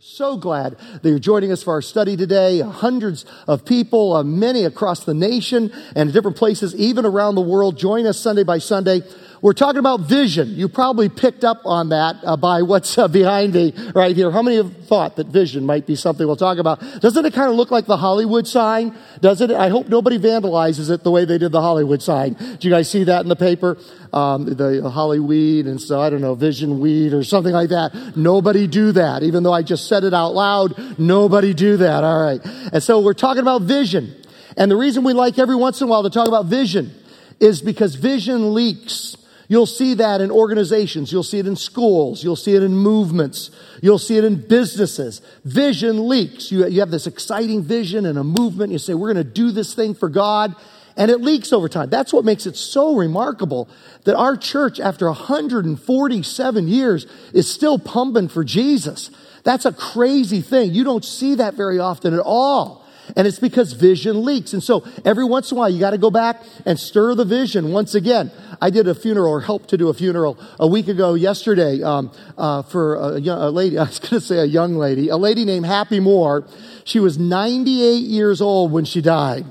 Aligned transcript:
So 0.00 0.36
glad 0.36 0.78
that 0.78 1.08
you're 1.08 1.18
joining 1.18 1.50
us 1.50 1.64
for 1.64 1.72
our 1.74 1.82
study 1.82 2.16
today. 2.16 2.60
Hundreds 2.60 3.24
of 3.48 3.64
people, 3.64 4.12
uh, 4.12 4.22
many 4.22 4.62
across 4.62 5.02
the 5.02 5.12
nation 5.12 5.72
and 5.96 6.12
different 6.12 6.36
places, 6.36 6.72
even 6.76 7.04
around 7.04 7.34
the 7.34 7.40
world, 7.40 7.76
join 7.76 8.06
us 8.06 8.16
Sunday 8.16 8.44
by 8.44 8.58
Sunday. 8.58 9.02
We're 9.40 9.52
talking 9.52 9.78
about 9.78 10.00
vision. 10.00 10.48
You 10.48 10.68
probably 10.68 11.08
picked 11.08 11.44
up 11.44 11.62
on 11.64 11.90
that 11.90 12.16
uh, 12.24 12.36
by 12.36 12.62
what's 12.62 12.98
uh, 12.98 13.06
behind 13.06 13.54
me 13.54 13.72
right 13.94 14.14
here. 14.14 14.30
How 14.30 14.42
many 14.42 14.56
have 14.56 14.86
thought 14.86 15.16
that 15.16 15.28
vision 15.28 15.64
might 15.64 15.86
be 15.86 15.94
something 15.94 16.26
we'll 16.26 16.36
talk 16.36 16.58
about? 16.58 16.80
Doesn't 17.00 17.24
it 17.24 17.34
kind 17.34 17.48
of 17.48 17.56
look 17.56 17.70
like 17.70 17.86
the 17.86 17.96
Hollywood 17.96 18.48
sign? 18.48 18.96
Doesn't 19.20 19.50
it? 19.50 19.56
I 19.56 19.68
hope 19.68 19.88
nobody 19.88 20.18
vandalizes 20.18 20.90
it 20.90 21.04
the 21.04 21.10
way 21.10 21.24
they 21.24 21.38
did 21.38 21.52
the 21.52 21.60
Hollywood 21.60 22.02
sign. 22.02 22.34
Did 22.34 22.64
you 22.64 22.70
guys 22.70 22.90
see 22.90 23.04
that 23.04 23.22
in 23.22 23.28
the 23.28 23.36
paper? 23.36 23.78
Um, 24.12 24.46
the 24.46 24.90
Hollyweed 24.90 25.66
and 25.66 25.80
so 25.80 26.00
I 26.00 26.10
don't 26.10 26.22
know, 26.22 26.34
Vision 26.34 26.80
Weed 26.80 27.12
or 27.12 27.22
something 27.22 27.52
like 27.52 27.68
that. 27.68 28.16
Nobody 28.16 28.66
do 28.66 28.92
that. 28.92 29.22
Even 29.22 29.42
though 29.42 29.52
I 29.52 29.62
just 29.62 29.86
said 29.86 30.02
it 30.02 30.14
out 30.14 30.30
loud, 30.30 30.98
nobody 30.98 31.54
do 31.54 31.76
that. 31.76 32.02
All 32.02 32.22
right. 32.22 32.40
And 32.72 32.82
so 32.82 33.00
we're 33.00 33.14
talking 33.14 33.42
about 33.42 33.62
vision. 33.62 34.14
And 34.56 34.70
the 34.70 34.76
reason 34.76 35.04
we 35.04 35.12
like 35.12 35.38
every 35.38 35.54
once 35.54 35.80
in 35.80 35.86
a 35.86 35.90
while 35.90 36.02
to 36.02 36.10
talk 36.10 36.26
about 36.26 36.46
vision 36.46 36.92
is 37.38 37.62
because 37.62 37.94
vision 37.94 38.54
leaks. 38.54 39.16
You'll 39.50 39.66
see 39.66 39.94
that 39.94 40.20
in 40.20 40.30
organizations. 40.30 41.10
You'll 41.10 41.22
see 41.22 41.38
it 41.38 41.46
in 41.46 41.56
schools. 41.56 42.22
You'll 42.22 42.36
see 42.36 42.54
it 42.54 42.62
in 42.62 42.76
movements. 42.76 43.50
You'll 43.82 43.98
see 43.98 44.18
it 44.18 44.24
in 44.24 44.46
businesses. 44.46 45.22
Vision 45.42 46.06
leaks. 46.06 46.52
You, 46.52 46.66
you 46.68 46.80
have 46.80 46.90
this 46.90 47.06
exciting 47.06 47.62
vision 47.62 48.04
and 48.04 48.18
a 48.18 48.24
movement. 48.24 48.72
You 48.72 48.78
say, 48.78 48.92
we're 48.92 49.12
going 49.12 49.24
to 49.24 49.32
do 49.32 49.50
this 49.50 49.72
thing 49.72 49.94
for 49.94 50.10
God. 50.10 50.54
And 50.98 51.10
it 51.10 51.22
leaks 51.22 51.52
over 51.52 51.68
time. 51.68 51.88
That's 51.88 52.12
what 52.12 52.26
makes 52.26 52.44
it 52.44 52.56
so 52.56 52.96
remarkable 52.96 53.70
that 54.04 54.16
our 54.16 54.36
church, 54.36 54.80
after 54.80 55.06
147 55.06 56.68
years, 56.68 57.06
is 57.32 57.50
still 57.50 57.78
pumping 57.78 58.28
for 58.28 58.44
Jesus. 58.44 59.10
That's 59.44 59.64
a 59.64 59.72
crazy 59.72 60.42
thing. 60.42 60.74
You 60.74 60.84
don't 60.84 61.04
see 61.04 61.36
that 61.36 61.54
very 61.54 61.78
often 61.78 62.12
at 62.12 62.20
all. 62.20 62.84
And 63.16 63.26
it's 63.26 63.38
because 63.38 63.72
vision 63.72 64.24
leaks. 64.24 64.52
And 64.52 64.62
so 64.62 64.84
every 65.04 65.24
once 65.24 65.50
in 65.50 65.56
a 65.56 65.60
while, 65.60 65.70
you 65.70 65.80
got 65.80 65.90
to 65.90 65.98
go 65.98 66.10
back 66.10 66.42
and 66.66 66.78
stir 66.78 67.14
the 67.14 67.24
vision 67.24 67.72
once 67.72 67.94
again. 67.94 68.30
I 68.60 68.70
did 68.70 68.88
a 68.88 68.94
funeral 68.94 69.32
or 69.32 69.40
helped 69.40 69.70
to 69.70 69.76
do 69.76 69.88
a 69.88 69.94
funeral 69.94 70.38
a 70.58 70.66
week 70.66 70.88
ago 70.88 71.14
yesterday 71.14 71.82
um, 71.82 72.12
uh, 72.36 72.62
for 72.62 72.96
a, 72.96 73.18
a 73.18 73.50
lady. 73.50 73.78
I 73.78 73.84
was 73.84 73.98
going 73.98 74.10
to 74.10 74.20
say 74.20 74.38
a 74.38 74.44
young 74.44 74.74
lady, 74.74 75.08
a 75.08 75.16
lady 75.16 75.44
named 75.44 75.66
Happy 75.66 76.00
Moore. 76.00 76.46
She 76.84 77.00
was 77.00 77.18
98 77.18 77.98
years 77.98 78.40
old 78.40 78.72
when 78.72 78.84
she 78.84 79.00
died. 79.00 79.44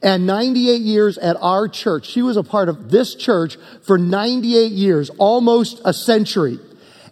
And 0.00 0.26
98 0.26 0.80
years 0.80 1.18
at 1.18 1.36
our 1.40 1.66
church. 1.66 2.06
She 2.06 2.22
was 2.22 2.36
a 2.36 2.44
part 2.44 2.68
of 2.68 2.90
this 2.90 3.16
church 3.16 3.56
for 3.82 3.98
98 3.98 4.70
years, 4.70 5.10
almost 5.18 5.80
a 5.84 5.92
century. 5.92 6.60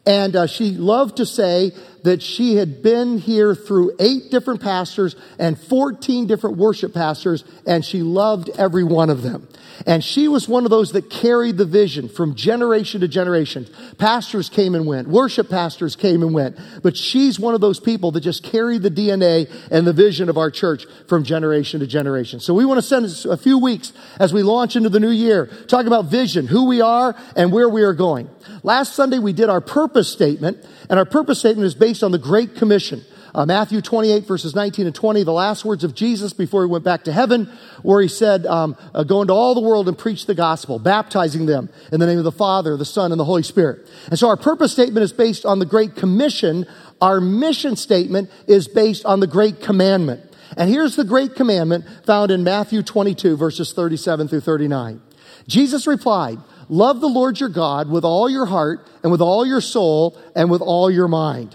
And 0.06 0.36
uh, 0.36 0.46
she 0.46 0.70
loved 0.70 1.16
to 1.16 1.26
say 1.26 1.72
that 2.06 2.22
she 2.22 2.54
had 2.54 2.84
been 2.84 3.18
here 3.18 3.52
through 3.52 3.90
eight 3.98 4.30
different 4.30 4.62
pastors 4.62 5.16
and 5.40 5.58
14 5.58 6.28
different 6.28 6.56
worship 6.56 6.94
pastors, 6.94 7.42
and 7.66 7.84
she 7.84 8.00
loved 8.00 8.48
every 8.56 8.84
one 8.84 9.10
of 9.10 9.22
them. 9.22 9.48
And 9.84 10.04
she 10.04 10.28
was 10.28 10.48
one 10.48 10.64
of 10.64 10.70
those 10.70 10.92
that 10.92 11.10
carried 11.10 11.56
the 11.56 11.64
vision 11.64 12.08
from 12.08 12.36
generation 12.36 13.00
to 13.00 13.08
generation. 13.08 13.66
Pastors 13.98 14.48
came 14.48 14.76
and 14.76 14.86
went, 14.86 15.08
worship 15.08 15.50
pastors 15.50 15.96
came 15.96 16.22
and 16.22 16.32
went, 16.32 16.56
but 16.80 16.96
she's 16.96 17.40
one 17.40 17.54
of 17.54 17.60
those 17.60 17.80
people 17.80 18.12
that 18.12 18.20
just 18.20 18.44
carried 18.44 18.82
the 18.82 18.90
DNA 18.90 19.50
and 19.72 19.84
the 19.84 19.92
vision 19.92 20.28
of 20.28 20.38
our 20.38 20.50
church 20.50 20.86
from 21.08 21.24
generation 21.24 21.80
to 21.80 21.88
generation. 21.88 22.38
So 22.38 22.54
we 22.54 22.64
want 22.64 22.78
to 22.78 22.82
spend 22.82 23.32
a 23.32 23.36
few 23.36 23.58
weeks 23.58 23.92
as 24.20 24.32
we 24.32 24.44
launch 24.44 24.76
into 24.76 24.88
the 24.88 25.00
new 25.00 25.10
year, 25.10 25.46
talking 25.66 25.88
about 25.88 26.06
vision, 26.06 26.46
who 26.46 26.66
we 26.66 26.80
are 26.80 27.16
and 27.34 27.52
where 27.52 27.68
we 27.68 27.82
are 27.82 27.94
going. 27.94 28.30
Last 28.62 28.94
Sunday 28.94 29.18
we 29.18 29.32
did 29.32 29.48
our 29.48 29.60
purpose 29.60 30.08
statement, 30.08 30.64
and 30.88 30.98
our 30.98 31.04
purpose 31.04 31.40
statement 31.40 31.66
is 31.66 31.74
based 31.74 31.95
on 32.02 32.12
the 32.12 32.18
Great 32.18 32.54
Commission. 32.56 33.04
Uh, 33.34 33.44
Matthew 33.44 33.82
28 33.82 34.24
verses 34.24 34.54
19 34.54 34.86
and 34.86 34.94
20, 34.94 35.22
the 35.22 35.30
last 35.30 35.62
words 35.62 35.84
of 35.84 35.94
Jesus 35.94 36.32
before 36.32 36.64
he 36.64 36.70
went 36.70 36.84
back 36.84 37.04
to 37.04 37.12
heaven, 37.12 37.52
where 37.82 38.00
he 38.00 38.08
said, 38.08 38.46
um, 38.46 38.76
uh, 38.94 39.04
go 39.04 39.20
into 39.20 39.34
all 39.34 39.54
the 39.54 39.60
world 39.60 39.88
and 39.88 39.98
preach 39.98 40.24
the 40.24 40.34
gospel, 40.34 40.78
baptizing 40.78 41.44
them 41.44 41.68
in 41.92 42.00
the 42.00 42.06
name 42.06 42.16
of 42.16 42.24
the 42.24 42.32
Father, 42.32 42.78
the 42.78 42.86
Son, 42.86 43.12
and 43.12 43.20
the 43.20 43.26
Holy 43.26 43.42
Spirit. 43.42 43.86
And 44.08 44.18
so 44.18 44.28
our 44.28 44.38
purpose 44.38 44.72
statement 44.72 45.04
is 45.04 45.12
based 45.12 45.44
on 45.44 45.58
the 45.58 45.66
Great 45.66 45.96
Commission. 45.96 46.66
Our 47.02 47.20
mission 47.20 47.76
statement 47.76 48.30
is 48.48 48.68
based 48.68 49.04
on 49.04 49.20
the 49.20 49.26
Great 49.26 49.60
Commandment. 49.60 50.22
And 50.56 50.70
here's 50.70 50.96
the 50.96 51.04
Great 51.04 51.34
Commandment 51.34 51.84
found 52.06 52.30
in 52.30 52.42
Matthew 52.42 52.82
22 52.82 53.36
verses 53.36 53.74
37 53.74 54.28
through 54.28 54.40
39. 54.40 55.02
Jesus 55.46 55.86
replied, 55.86 56.38
Love 56.70 57.00
the 57.00 57.08
Lord 57.08 57.38
your 57.38 57.50
God 57.50 57.90
with 57.90 58.04
all 58.04 58.30
your 58.30 58.46
heart 58.46 58.88
and 59.02 59.12
with 59.12 59.20
all 59.20 59.44
your 59.44 59.60
soul 59.60 60.18
and 60.34 60.50
with 60.50 60.62
all 60.62 60.90
your 60.90 61.06
mind. 61.06 61.54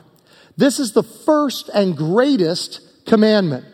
This 0.58 0.80
is 0.80 0.94
the 0.94 1.04
first 1.04 1.70
and 1.74 1.96
greatest 1.96 2.82
commandment. 3.06 3.66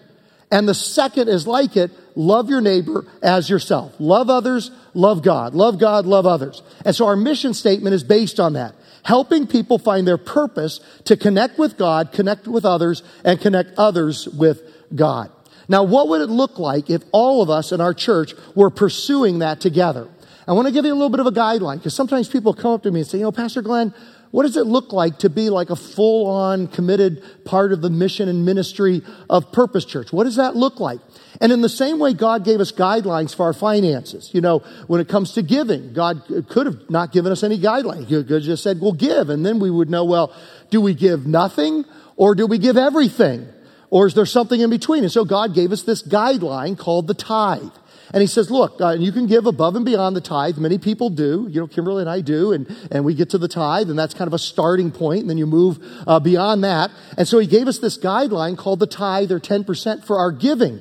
And 0.51 0.67
the 0.67 0.73
second 0.73 1.27
is 1.27 1.45
like 1.45 1.75
it 1.75 1.91
love 2.15 2.49
your 2.49 2.61
neighbor 2.61 3.05
as 3.21 3.49
yourself. 3.49 3.93
Love 3.99 4.29
others, 4.29 4.71
love 4.93 5.21
God. 5.21 5.53
Love 5.53 5.79
God, 5.79 6.05
love 6.05 6.25
others. 6.25 6.61
And 6.85 6.95
so 6.95 7.05
our 7.05 7.15
mission 7.15 7.53
statement 7.53 7.93
is 7.93 8.03
based 8.03 8.39
on 8.39 8.53
that. 8.53 8.73
Helping 9.03 9.47
people 9.47 9.77
find 9.77 10.07
their 10.07 10.17
purpose 10.17 10.79
to 11.05 11.15
connect 11.15 11.57
with 11.57 11.77
God, 11.77 12.11
connect 12.11 12.47
with 12.47 12.65
others, 12.65 13.03
and 13.23 13.39
connect 13.39 13.77
others 13.77 14.27
with 14.27 14.61
God. 14.95 15.31
Now, 15.69 15.83
what 15.83 16.07
would 16.09 16.21
it 16.21 16.29
look 16.29 16.59
like 16.59 16.89
if 16.89 17.03
all 17.11 17.41
of 17.41 17.49
us 17.49 17.71
in 17.71 17.81
our 17.81 17.94
church 17.94 18.33
were 18.55 18.69
pursuing 18.69 19.39
that 19.39 19.59
together? 19.59 20.07
I 20.47 20.53
want 20.53 20.67
to 20.67 20.73
give 20.73 20.85
you 20.85 20.94
a 20.94 20.95
little 20.95 21.09
bit 21.09 21.19
of 21.19 21.27
a 21.27 21.31
guideline 21.31 21.75
because 21.75 21.94
sometimes 21.94 22.29
people 22.29 22.53
come 22.53 22.71
up 22.71 22.83
to 22.83 22.91
me 22.91 23.01
and 23.01 23.07
say, 23.07 23.17
you 23.17 23.25
know, 23.25 23.33
Pastor 23.33 23.61
Glenn, 23.61 23.94
what 24.31 24.43
does 24.43 24.57
it 24.57 24.65
look 24.65 24.91
like 24.91 25.19
to 25.19 25.29
be 25.29 25.49
like 25.49 25.69
a 25.69 25.75
full 25.75 26.27
on 26.27 26.67
committed 26.67 27.23
part 27.45 27.71
of 27.71 27.81
the 27.81 27.89
mission 27.89 28.27
and 28.27 28.45
ministry 28.45 29.01
of 29.29 29.51
Purpose 29.51 29.85
Church? 29.85 30.11
What 30.11 30.25
does 30.25 30.35
that 30.35 30.55
look 30.55 30.79
like? 30.79 30.99
And 31.39 31.51
in 31.51 31.61
the 31.61 31.69
same 31.69 31.99
way, 31.99 32.13
God 32.13 32.43
gave 32.43 32.59
us 32.59 32.71
guidelines 32.71 33.35
for 33.35 33.43
our 33.43 33.53
finances. 33.53 34.31
You 34.33 34.41
know, 34.41 34.59
when 34.88 34.99
it 34.99 35.07
comes 35.07 35.33
to 35.33 35.41
giving, 35.41 35.93
God 35.93 36.23
could 36.49 36.65
have 36.65 36.89
not 36.89 37.11
given 37.11 37.31
us 37.31 37.43
any 37.43 37.59
guidelines. 37.59 38.07
He 38.07 38.23
could 38.23 38.29
have 38.29 38.43
just 38.43 38.63
said, 38.63 38.81
well, 38.81 38.93
give. 38.93 39.29
And 39.29 39.45
then 39.45 39.59
we 39.59 39.69
would 39.69 39.89
know, 39.89 40.03
well, 40.03 40.35
do 40.71 40.81
we 40.81 40.94
give 40.94 41.27
nothing 41.27 41.85
or 42.15 42.35
do 42.35 42.47
we 42.47 42.57
give 42.57 42.75
everything? 42.75 43.47
Or 43.89 44.07
is 44.07 44.15
there 44.15 44.25
something 44.25 44.59
in 44.59 44.69
between? 44.69 45.03
And 45.03 45.11
so 45.11 45.23
God 45.23 45.53
gave 45.53 45.71
us 45.71 45.83
this 45.83 46.03
guideline 46.03 46.77
called 46.77 47.07
the 47.07 47.13
tithe. 47.13 47.71
And 48.13 48.22
he 48.22 48.28
says, 48.28 48.50
look, 48.50 48.79
uh, 48.79 48.91
you 48.91 49.12
can 49.12 49.28
give 49.28 49.45
above 49.45 49.75
and 49.75 49.85
beyond 49.85 50.16
the 50.16 50.22
tithe. 50.22 50.57
Many 50.57 50.78
people 50.78 51.09
do. 51.09 51.47
You 51.50 51.62
know, 51.62 51.68
Kimberly 51.68 52.01
and 52.01 52.09
I 52.09 52.22
do. 52.22 52.53
And, 52.53 52.68
and 52.91 53.03
we 53.03 53.13
get 53.13 53.29
to 53.31 53.38
the 53.38 53.47
tithe, 53.47 53.90
and 53.90 54.00
that's 54.00 54.13
kind 54.13 54.28
of 54.28 54.34
a 54.34 54.40
starting 54.40 54.91
point, 54.91 55.22
and 55.22 55.29
then 55.29 55.38
you 55.38 55.45
move 55.45 55.79
uh, 56.07 56.19
beyond 56.19 56.63
that. 56.63 56.91
And 57.18 57.28
so 57.28 57.40
he 57.40 57.47
gave 57.47 57.68
us 57.68 57.79
this 57.79 57.97
guideline 57.97 58.57
called 58.57 58.79
the 58.79 58.88
tithe 58.88 59.31
or 59.31 59.40
10% 59.40 60.06
for 60.06 60.18
our 60.18 60.31
giving. 60.31 60.79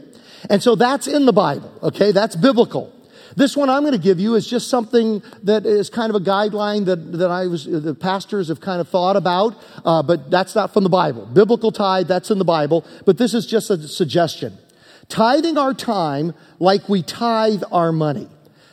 And 0.49 0.63
so 0.63 0.77
that's 0.77 1.07
in 1.07 1.27
the 1.27 1.33
Bible, 1.33 1.73
okay? 1.83 2.13
That's 2.13 2.37
biblical. 2.37 2.93
This 3.37 3.57
one 3.57 3.69
I'm 3.69 3.83
going 3.83 3.93
to 3.93 3.99
give 3.99 4.19
you 4.19 4.35
is 4.35 4.47
just 4.47 4.69
something 4.69 5.23
that 5.43 5.67
is 5.67 5.91
kind 5.91 6.09
of 6.09 6.17
a 6.17 6.25
guideline 6.25 6.87
that, 6.87 7.19
that 7.19 7.31
I 7.31 7.49
was, 7.49 7.65
the 7.65 7.95
pastors 7.95 8.49
have 8.49 8.61
kind 8.61 8.81
of 8.81 8.89
thought 8.89 9.17
about, 9.17 9.55
uh, 9.85 10.03
but 10.03 10.31
that's 10.31 10.55
not 10.55 10.73
from 10.73 10.85
the 10.85 10.91
Bible. 10.91 11.27
Biblical 11.27 11.71
tithe, 11.71 12.09
that's 12.09 12.31
in 12.31 12.39
the 12.39 12.45
Bible, 12.45 12.85
but 13.05 13.19
this 13.19 13.35
is 13.35 13.47
just 13.47 13.69
a 13.69 13.89
suggestion. 13.89 14.57
Tithing 15.09 15.57
our 15.57 15.73
time 15.73 16.35
like 16.59 16.89
we 16.89 17.03
tithe 17.03 17.63
our 17.71 17.93
money. 17.93 18.29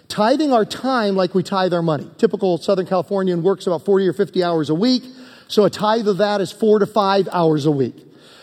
Tithing 0.08 0.52
our 0.52 0.66
time 0.66 1.16
like 1.16 1.34
we 1.34 1.44
tithe 1.44 1.74
our 1.74 1.82
money. 1.82 2.10
Typical 2.18 2.58
Southern 2.58 2.86
Californian 2.86 3.44
works 3.44 3.68
about 3.68 3.86
40 3.86 4.08
or 4.08 4.14
50 4.14 4.44
hours 4.44 4.70
a 4.70 4.76
week. 4.76 5.04
So 5.48 5.66
a 5.66 5.70
tithe 5.70 6.08
of 6.08 6.18
that 6.18 6.42
is 6.42 6.52
four 6.52 6.80
to 6.80 6.86
five 6.86 7.28
hours 7.32 7.66
a 7.66 7.72
week. 7.72 7.96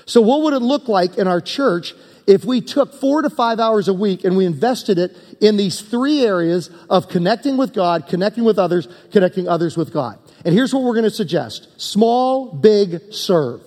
So 0.06 0.20
what 0.20 0.42
would 0.42 0.54
it 0.54 0.60
look 0.60 0.88
like 0.88 1.18
in 1.18 1.26
our 1.26 1.40
church 1.40 1.94
if 2.26 2.44
we 2.44 2.60
took 2.60 2.94
four 2.94 3.22
to 3.22 3.30
five 3.30 3.58
hours 3.58 3.88
a 3.88 3.94
week 3.94 4.24
and 4.24 4.36
we 4.36 4.44
invested 4.46 4.98
it 4.98 5.16
in 5.40 5.56
these 5.56 5.80
three 5.80 6.22
areas 6.24 6.70
of 6.88 7.08
connecting 7.08 7.56
with 7.56 7.72
God, 7.72 8.06
connecting 8.08 8.44
with 8.44 8.58
others, 8.58 8.86
connecting 9.12 9.48
others 9.48 9.76
with 9.76 9.92
God? 9.92 10.18
And 10.44 10.54
here's 10.54 10.72
what 10.72 10.84
we're 10.84 10.94
going 10.94 11.04
to 11.04 11.10
suggest. 11.10 11.68
Small, 11.80 12.52
big, 12.52 13.12
serve. 13.12 13.62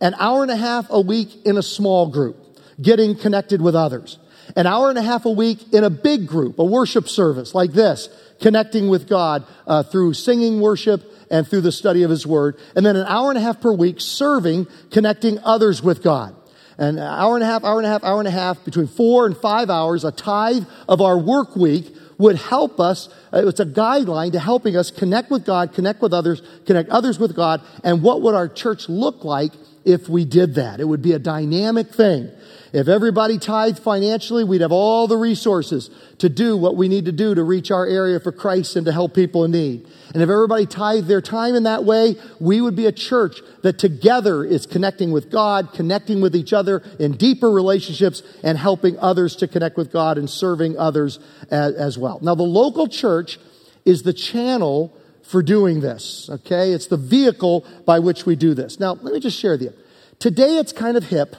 An 0.00 0.14
hour 0.18 0.42
and 0.42 0.50
a 0.50 0.56
half 0.56 0.86
a 0.90 1.00
week 1.00 1.44
in 1.44 1.56
a 1.56 1.62
small 1.62 2.06
group 2.08 2.43
getting 2.80 3.16
connected 3.16 3.60
with 3.60 3.74
others. 3.74 4.18
An 4.56 4.66
hour 4.66 4.90
and 4.90 4.98
a 4.98 5.02
half 5.02 5.24
a 5.24 5.30
week 5.30 5.72
in 5.72 5.84
a 5.84 5.90
big 5.90 6.26
group, 6.26 6.58
a 6.58 6.64
worship 6.64 7.08
service 7.08 7.54
like 7.54 7.72
this, 7.72 8.08
connecting 8.40 8.88
with 8.88 9.08
God 9.08 9.44
uh, 9.66 9.82
through 9.82 10.14
singing 10.14 10.60
worship 10.60 11.02
and 11.30 11.46
through 11.46 11.62
the 11.62 11.72
study 11.72 12.02
of 12.02 12.10
His 12.10 12.26
Word. 12.26 12.58
And 12.76 12.84
then 12.84 12.96
an 12.96 13.06
hour 13.06 13.30
and 13.30 13.38
a 13.38 13.40
half 13.40 13.60
per 13.60 13.72
week 13.72 14.00
serving, 14.00 14.66
connecting 14.90 15.38
others 15.40 15.82
with 15.82 16.02
God. 16.02 16.36
An 16.76 16.98
hour 16.98 17.36
and 17.36 17.42
a 17.42 17.46
half, 17.46 17.64
hour 17.64 17.78
and 17.78 17.86
a 17.86 17.90
half, 17.90 18.04
hour 18.04 18.18
and 18.18 18.28
a 18.28 18.32
half, 18.32 18.64
between 18.64 18.88
four 18.88 19.26
and 19.26 19.36
five 19.36 19.70
hours, 19.70 20.04
a 20.04 20.12
tithe 20.12 20.64
of 20.88 21.00
our 21.00 21.18
work 21.18 21.56
week 21.56 21.94
would 22.18 22.36
help 22.36 22.80
us. 22.80 23.08
Uh, 23.32 23.46
it's 23.46 23.60
a 23.60 23.66
guideline 23.66 24.32
to 24.32 24.40
helping 24.40 24.76
us 24.76 24.90
connect 24.90 25.30
with 25.30 25.44
God, 25.44 25.72
connect 25.72 26.02
with 26.02 26.12
others, 26.12 26.42
connect 26.66 26.90
others 26.90 27.18
with 27.18 27.34
God. 27.34 27.62
And 27.82 28.02
what 28.02 28.22
would 28.22 28.34
our 28.34 28.48
church 28.48 28.88
look 28.88 29.24
like 29.24 29.52
if 29.84 30.08
we 30.08 30.24
did 30.24 30.54
that. 30.54 30.80
It 30.80 30.88
would 30.88 31.02
be 31.02 31.12
a 31.12 31.18
dynamic 31.18 31.88
thing. 31.94 32.30
If 32.74 32.88
everybody 32.88 33.38
tithed 33.38 33.78
financially, 33.78 34.42
we'd 34.42 34.60
have 34.60 34.72
all 34.72 35.06
the 35.06 35.16
resources 35.16 35.90
to 36.18 36.28
do 36.28 36.56
what 36.56 36.76
we 36.76 36.88
need 36.88 37.04
to 37.04 37.12
do 37.12 37.32
to 37.32 37.44
reach 37.44 37.70
our 37.70 37.86
area 37.86 38.18
for 38.18 38.32
Christ 38.32 38.74
and 38.74 38.84
to 38.86 38.90
help 38.90 39.14
people 39.14 39.44
in 39.44 39.52
need. 39.52 39.86
And 40.12 40.20
if 40.20 40.28
everybody 40.28 40.66
tithed 40.66 41.06
their 41.06 41.20
time 41.20 41.54
in 41.54 41.62
that 41.62 41.84
way, 41.84 42.16
we 42.40 42.60
would 42.60 42.74
be 42.74 42.86
a 42.86 42.92
church 42.92 43.40
that 43.62 43.78
together 43.78 44.44
is 44.44 44.66
connecting 44.66 45.12
with 45.12 45.30
God, 45.30 45.72
connecting 45.72 46.20
with 46.20 46.34
each 46.34 46.52
other 46.52 46.82
in 46.98 47.12
deeper 47.12 47.48
relationships, 47.48 48.24
and 48.42 48.58
helping 48.58 48.98
others 48.98 49.36
to 49.36 49.46
connect 49.46 49.76
with 49.76 49.92
God 49.92 50.18
and 50.18 50.28
serving 50.28 50.76
others 50.76 51.20
as, 51.52 51.74
as 51.76 51.96
well. 51.96 52.18
Now, 52.22 52.34
the 52.34 52.42
local 52.42 52.88
church 52.88 53.38
is 53.84 54.02
the 54.02 54.12
channel 54.12 54.92
for 55.22 55.44
doing 55.44 55.78
this, 55.78 56.28
okay? 56.28 56.72
It's 56.72 56.88
the 56.88 56.96
vehicle 56.96 57.64
by 57.86 58.00
which 58.00 58.26
we 58.26 58.34
do 58.34 58.52
this. 58.52 58.80
Now, 58.80 58.94
let 58.94 59.14
me 59.14 59.20
just 59.20 59.38
share 59.38 59.52
with 59.52 59.62
you. 59.62 59.74
Today 60.18 60.56
it's 60.56 60.72
kind 60.72 60.96
of 60.96 61.04
hip 61.04 61.36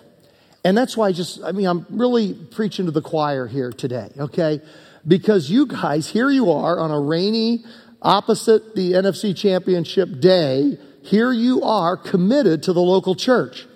and 0.65 0.75
that's 0.75 0.97
why 0.97 1.09
I 1.09 1.11
just, 1.11 1.43
I 1.43 1.51
mean, 1.51 1.67
I'm 1.67 1.85
really 1.91 2.33
preaching 2.33 2.85
to 2.87 2.91
the 2.91 3.01
choir 3.01 3.45
here 3.45 3.71
today, 3.71 4.09
okay? 4.17 4.61
Because 5.07 5.47
you 5.47 5.67
guys, 5.67 6.09
here 6.09 6.31
you 6.31 6.51
are 6.51 6.79
on 6.79 6.89
a 6.89 6.99
rainy, 6.99 7.63
opposite 8.01 8.73
the 8.75 8.93
NFC 8.93 9.37
championship 9.37 10.19
day, 10.19 10.79
here 11.03 11.31
you 11.31 11.61
are 11.61 11.95
committed 11.95 12.63
to 12.63 12.73
the 12.73 12.81
local 12.81 13.13
church. 13.13 13.67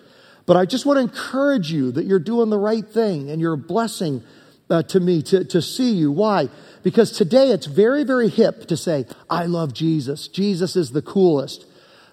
But 0.47 0.57
I 0.57 0.65
just 0.65 0.87
want 0.87 0.97
to 0.97 1.01
encourage 1.01 1.71
you 1.71 1.91
that 1.91 2.05
you're 2.05 2.17
doing 2.17 2.49
the 2.49 2.57
right 2.57 2.87
thing 2.87 3.29
and 3.29 3.39
you're 3.39 3.53
a 3.53 3.57
blessing 3.57 4.23
uh, 4.67 4.81
to 4.81 4.99
me 4.99 5.21
to, 5.21 5.45
to 5.45 5.61
see 5.61 5.91
you. 5.91 6.11
Why? 6.11 6.49
Because 6.81 7.11
today 7.11 7.51
it's 7.51 7.67
very, 7.67 8.03
very 8.03 8.29
hip 8.29 8.65
to 8.65 8.75
say, 8.75 9.05
I 9.29 9.45
love 9.45 9.75
Jesus. 9.75 10.27
Jesus 10.27 10.75
is 10.75 10.89
the 10.89 11.03
coolest. 11.03 11.67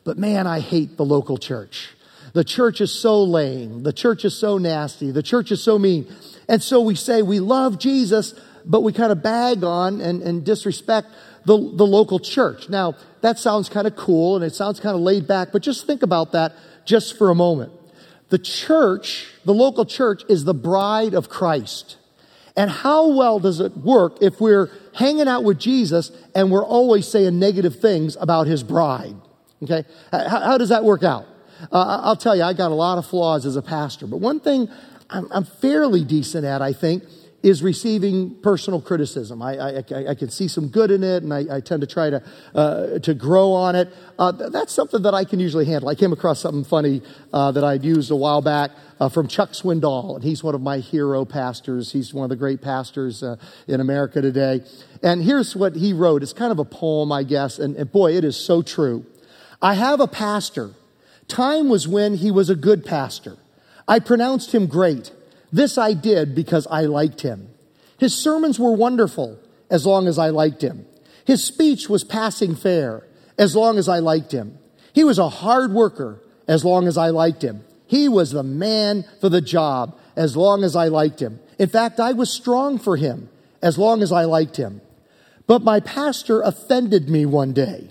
But 0.05 0.19
man, 0.19 0.47
I 0.47 0.61
hate 0.61 0.99
the 0.99 1.05
local 1.07 1.39
church. 1.39 1.96
The 2.37 2.45
church 2.45 2.83
is 2.83 2.93
so 2.93 3.25
lame. 3.25 3.83
The 3.83 3.95
church 3.95 4.27
is 4.27 4.37
so 4.37 4.59
nasty. 4.59 5.11
The 5.11 5.23
church 5.23 5.51
is 5.51 5.65
so 5.65 5.79
mean. 5.79 6.07
And 6.51 6.63
so 6.63 6.83
we 6.83 6.95
say 6.95 7.23
we 7.23 7.41
love 7.41 7.79
Jesus, 7.79 8.39
but 8.67 8.83
we 8.83 8.93
kind 8.93 9.11
of 9.11 9.23
bag 9.23 9.65
on 9.65 10.03
and, 10.03 10.21
and 10.21 10.45
disrespect 10.45 11.09
the, 11.47 11.57
the 11.57 11.87
local 11.87 12.19
church. 12.19 12.69
Now, 12.69 12.95
that 13.23 13.39
sounds 13.39 13.71
kind 13.71 13.87
of 13.87 13.97
cool 13.97 14.37
and 14.37 14.45
it 14.45 14.55
sounds 14.55 14.81
kind 14.81 14.95
of 14.95 15.01
laid 15.01 15.27
back, 15.27 15.49
but 15.51 15.63
just 15.63 15.87
think 15.87 16.03
about 16.03 16.33
that 16.33 16.53
just 16.85 17.17
for 17.17 17.31
a 17.31 17.35
moment. 17.35 17.73
The 18.29 18.39
church, 18.39 19.33
the 19.47 19.55
local 19.55 19.87
church, 19.87 20.23
is 20.29 20.45
the 20.45 20.53
bride 20.53 21.15
of 21.15 21.31
Christ. 21.31 21.97
And 22.55 22.71
how 22.71 23.17
well 23.17 23.41
does 23.41 23.61
it 23.61 23.75
work 23.79 24.19
if 24.21 24.43
we're 24.43 24.69
hanging 24.95 25.27
out 25.27 25.43
with 25.43 25.59
Jesus 25.59 26.13
and 26.35 26.51
we're 26.51 26.67
always 26.67 27.09
saying 27.09 27.39
negative 27.39 27.81
things 27.81 28.15
about 28.21 28.47
his 28.47 28.63
bride? 28.63 29.17
Okay? 29.63 29.85
How, 30.13 30.29
how 30.29 30.59
does 30.59 30.69
that 30.69 30.85
work 30.85 31.03
out? 31.03 31.29
Uh, 31.73 32.01
I'll 32.03 32.17
tell 32.17 32.37
you, 32.37 32.43
I 32.43 32.53
got 32.53 32.71
a 32.71 32.75
lot 32.75 32.99
of 32.99 33.07
flaws 33.07 33.47
as 33.47 33.57
a 33.57 33.63
pastor, 33.63 34.07
but 34.07 34.19
one 34.19 34.41
thing 34.41 34.69
I'm, 35.11 35.29
I'm 35.31 35.45
fairly 35.45 36.05
decent 36.05 36.45
at, 36.45 36.63
I 36.63 36.73
think, 36.73 37.05
is 37.43 37.63
receiving 37.63 38.35
personal 38.43 38.81
criticism. 38.81 39.41
I, 39.41 39.57
I, 39.57 39.85
I, 40.09 40.15
can 40.17 40.31
see 40.31 40.49
some 40.49 40.67
good 40.67 40.91
in 40.91 41.05
it, 41.05 41.23
and 41.23 41.33
I, 41.33 41.45
I 41.57 41.61
tend 41.61 41.83
to 41.83 41.87
try 41.87 42.11
to, 42.11 42.23
uh, 42.57 42.99
to 42.99 43.15
grow 43.15 43.53
on 43.53 43.77
it. 43.77 43.89
Uh, 44.19 44.33
that's 44.33 44.73
something 44.73 45.03
that 45.03 45.15
I 45.15 45.25
can 45.25 45.39
usually 45.39 45.65
handle. 45.65 45.89
I 45.89 45.95
came 45.95 46.13
across 46.13 46.41
something 46.41 46.65
funny 46.65 47.03
uh, 47.33 47.53
that 47.53 47.63
I'd 47.63 47.85
used 47.85 48.11
a 48.11 48.17
while 48.17 48.43
back 48.43 48.73
uh, 48.99 49.09
from 49.09 49.29
Chuck 49.29 49.51
Swindoll, 49.51 50.17
and 50.17 50.25
he's 50.25 50.43
one 50.43 50.57
of 50.57 50.61
my 50.61 50.79
hero 50.79 51.25
pastors. 51.25 51.93
He's 51.93 52.13
one 52.13 52.25
of 52.25 52.31
the 52.31 52.37
great 52.37 52.63
pastors 52.63 53.23
uh, 53.23 53.37
in 53.69 53.81
America 53.81 54.21
today. 54.21 54.63
And 55.03 55.23
here's 55.23 55.55
what 55.55 55.77
he 55.77 55.93
wrote. 55.93 56.25
It's 56.25 56.33
kind 56.33 56.51
of 56.51 56.59
a 56.59 56.65
poem, 56.65 57.13
I 57.13 57.23
guess, 57.23 57.61
and, 57.61 57.77
and 57.77 57.93
boy, 57.93 58.17
it 58.17 58.25
is 58.25 58.37
so 58.37 58.63
true. 58.63 59.07
I 59.63 59.75
have 59.75 60.01
a 60.01 60.09
pastor 60.09 60.73
Time 61.29 61.69
was 61.69 61.89
when 61.89 62.15
he 62.15 62.31
was 62.31 62.51
a 62.51 62.55
good 62.55 62.85
pastor. 62.85 63.37
I 63.89 63.99
pronounced 63.99 64.55
him 64.55 64.67
great. 64.67 65.13
This 65.53 65.79
I 65.79 65.93
did 65.93 66.35
because 66.35 66.67
I 66.71 66.83
liked 66.83 67.23
him. 67.23 67.49
His 67.99 68.15
sermons 68.15 68.59
were 68.59 68.73
wonderful 68.73 69.39
as 69.71 69.87
long 69.87 70.07
as 70.07 70.19
I 70.19 70.31
liked 70.31 70.63
him. 70.63 70.87
His 71.25 71.43
speech 71.43 71.89
was 71.89 72.05
passing 72.05 72.55
fair 72.55 73.07
as 73.39 73.57
long 73.57 73.79
as 73.79 73.89
I 73.89 73.99
liked 73.99 74.33
him. 74.33 74.59
He 74.93 75.05
was 75.05 75.19
a 75.19 75.29
hard 75.29 75.73
worker 75.73 76.23
as 76.47 76.65
long 76.65 76.87
as 76.87 76.97
I 76.97 77.11
liked 77.11 77.43
him. 77.43 77.65
He 77.87 78.09
was 78.09 78.31
the 78.31 78.43
man 78.43 79.05
for 79.21 79.29
the 79.29 79.41
job 79.41 79.99
as 80.17 80.37
long 80.37 80.65
as 80.65 80.75
I 80.75 80.89
liked 80.89 81.21
him. 81.21 81.41
In 81.59 81.69
fact, 81.69 82.01
I 82.01 82.13
was 82.13 82.31
strong 82.31 82.79
for 82.79 82.97
him 82.97 83.29
as 83.63 83.79
long 83.79 84.03
as 84.03 84.13
I 84.13 84.25
liked 84.25 84.57
him. 84.57 84.81
But 85.47 85.63
my 85.63 85.81
pastor 85.81 86.41
offended 86.41 87.09
me 87.09 87.27
one 87.27 87.53
day. 87.53 87.91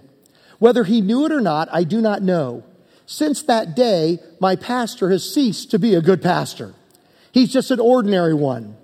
Whether 0.60 0.84
he 0.84 1.02
knew 1.02 1.26
it 1.26 1.32
or 1.32 1.42
not, 1.42 1.70
I 1.72 1.84
do 1.84 2.02
not 2.02 2.22
know. 2.22 2.64
Since 3.06 3.44
that 3.44 3.76
day, 3.76 4.20
my 4.40 4.56
pastor 4.56 5.10
has 5.12 5.32
ceased 5.32 5.72
to 5.72 5.80
be 5.80 5.94
a 5.94 6.02
good 6.02 6.22
pastor. 6.22 6.74
He's 7.32 7.52
just 7.52 7.72
an 7.72 7.80
ordinary 7.80 8.34
one. 8.34 8.78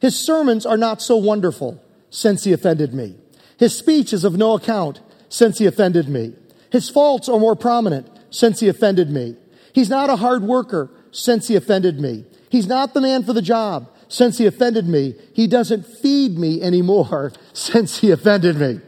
His 0.00 0.18
sermons 0.18 0.66
are 0.66 0.76
not 0.76 1.00
so 1.00 1.16
wonderful 1.16 1.82
since 2.10 2.44
he 2.44 2.52
offended 2.52 2.94
me. 2.94 3.16
His 3.58 3.76
speech 3.76 4.12
is 4.12 4.24
of 4.24 4.36
no 4.36 4.54
account 4.54 5.00
since 5.28 5.58
he 5.58 5.66
offended 5.66 6.08
me. 6.08 6.34
His 6.70 6.90
faults 6.90 7.28
are 7.28 7.38
more 7.38 7.56
prominent 7.56 8.08
since 8.30 8.60
he 8.60 8.68
offended 8.68 9.10
me. 9.10 9.36
He's 9.72 9.88
not 9.88 10.10
a 10.10 10.16
hard 10.16 10.42
worker 10.42 10.90
since 11.10 11.48
he 11.48 11.56
offended 11.56 11.98
me. 11.98 12.24
He's 12.50 12.66
not 12.66 12.94
the 12.94 13.00
man 13.00 13.24
for 13.24 13.32
the 13.32 13.42
job 13.42 13.88
since 14.08 14.38
he 14.38 14.46
offended 14.46 14.86
me. 14.86 15.14
He 15.32 15.46
doesn't 15.46 15.86
feed 15.86 16.38
me 16.38 16.62
anymore 16.62 17.32
since 17.52 17.98
he 17.98 18.10
offended 18.10 18.56
me. 18.56 18.80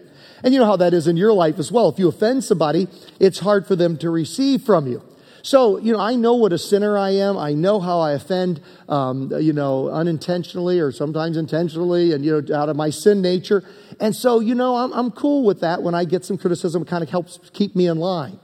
And 0.42 0.52
you 0.52 0.60
know 0.60 0.66
how 0.66 0.76
that 0.76 0.94
is 0.94 1.06
in 1.06 1.16
your 1.16 1.32
life 1.32 1.58
as 1.58 1.72
well. 1.72 1.88
If 1.88 1.98
you 1.98 2.08
offend 2.08 2.44
somebody, 2.44 2.88
it's 3.18 3.38
hard 3.38 3.66
for 3.66 3.76
them 3.76 3.96
to 3.98 4.10
receive 4.10 4.62
from 4.62 4.86
you. 4.86 5.02
So, 5.46 5.78
you 5.78 5.92
know, 5.92 6.00
I 6.00 6.16
know 6.16 6.34
what 6.34 6.52
a 6.52 6.58
sinner 6.58 6.98
I 6.98 7.10
am. 7.10 7.38
I 7.38 7.52
know 7.52 7.78
how 7.78 8.00
I 8.00 8.14
offend, 8.14 8.60
um, 8.88 9.30
you 9.40 9.52
know, 9.52 9.88
unintentionally 9.88 10.80
or 10.80 10.90
sometimes 10.90 11.36
intentionally 11.36 12.12
and, 12.12 12.24
you 12.24 12.40
know, 12.40 12.56
out 12.56 12.68
of 12.68 12.74
my 12.74 12.90
sin 12.90 13.22
nature. 13.22 13.62
And 14.00 14.14
so, 14.14 14.40
you 14.40 14.56
know, 14.56 14.74
I'm, 14.74 14.92
I'm 14.92 15.12
cool 15.12 15.44
with 15.44 15.60
that 15.60 15.84
when 15.84 15.94
I 15.94 16.04
get 16.04 16.24
some 16.24 16.36
criticism. 16.36 16.82
It 16.82 16.88
kind 16.88 17.04
of 17.04 17.10
helps 17.10 17.38
keep 17.52 17.76
me 17.76 17.86
in 17.86 17.98
line. 17.98 18.40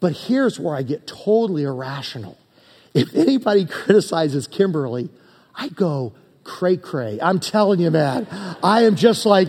But 0.00 0.12
here's 0.12 0.58
where 0.58 0.74
I 0.74 0.80
get 0.80 1.06
totally 1.06 1.64
irrational. 1.64 2.38
If 2.94 3.14
anybody 3.14 3.66
criticizes 3.70 4.46
Kimberly, 4.46 5.10
I 5.54 5.68
go 5.68 6.14
cray 6.42 6.78
cray. 6.78 7.18
I'm 7.22 7.38
telling 7.38 7.80
you, 7.80 7.90
man. 7.90 8.26
I 8.62 8.84
am 8.84 8.96
just 8.96 9.26
like, 9.26 9.48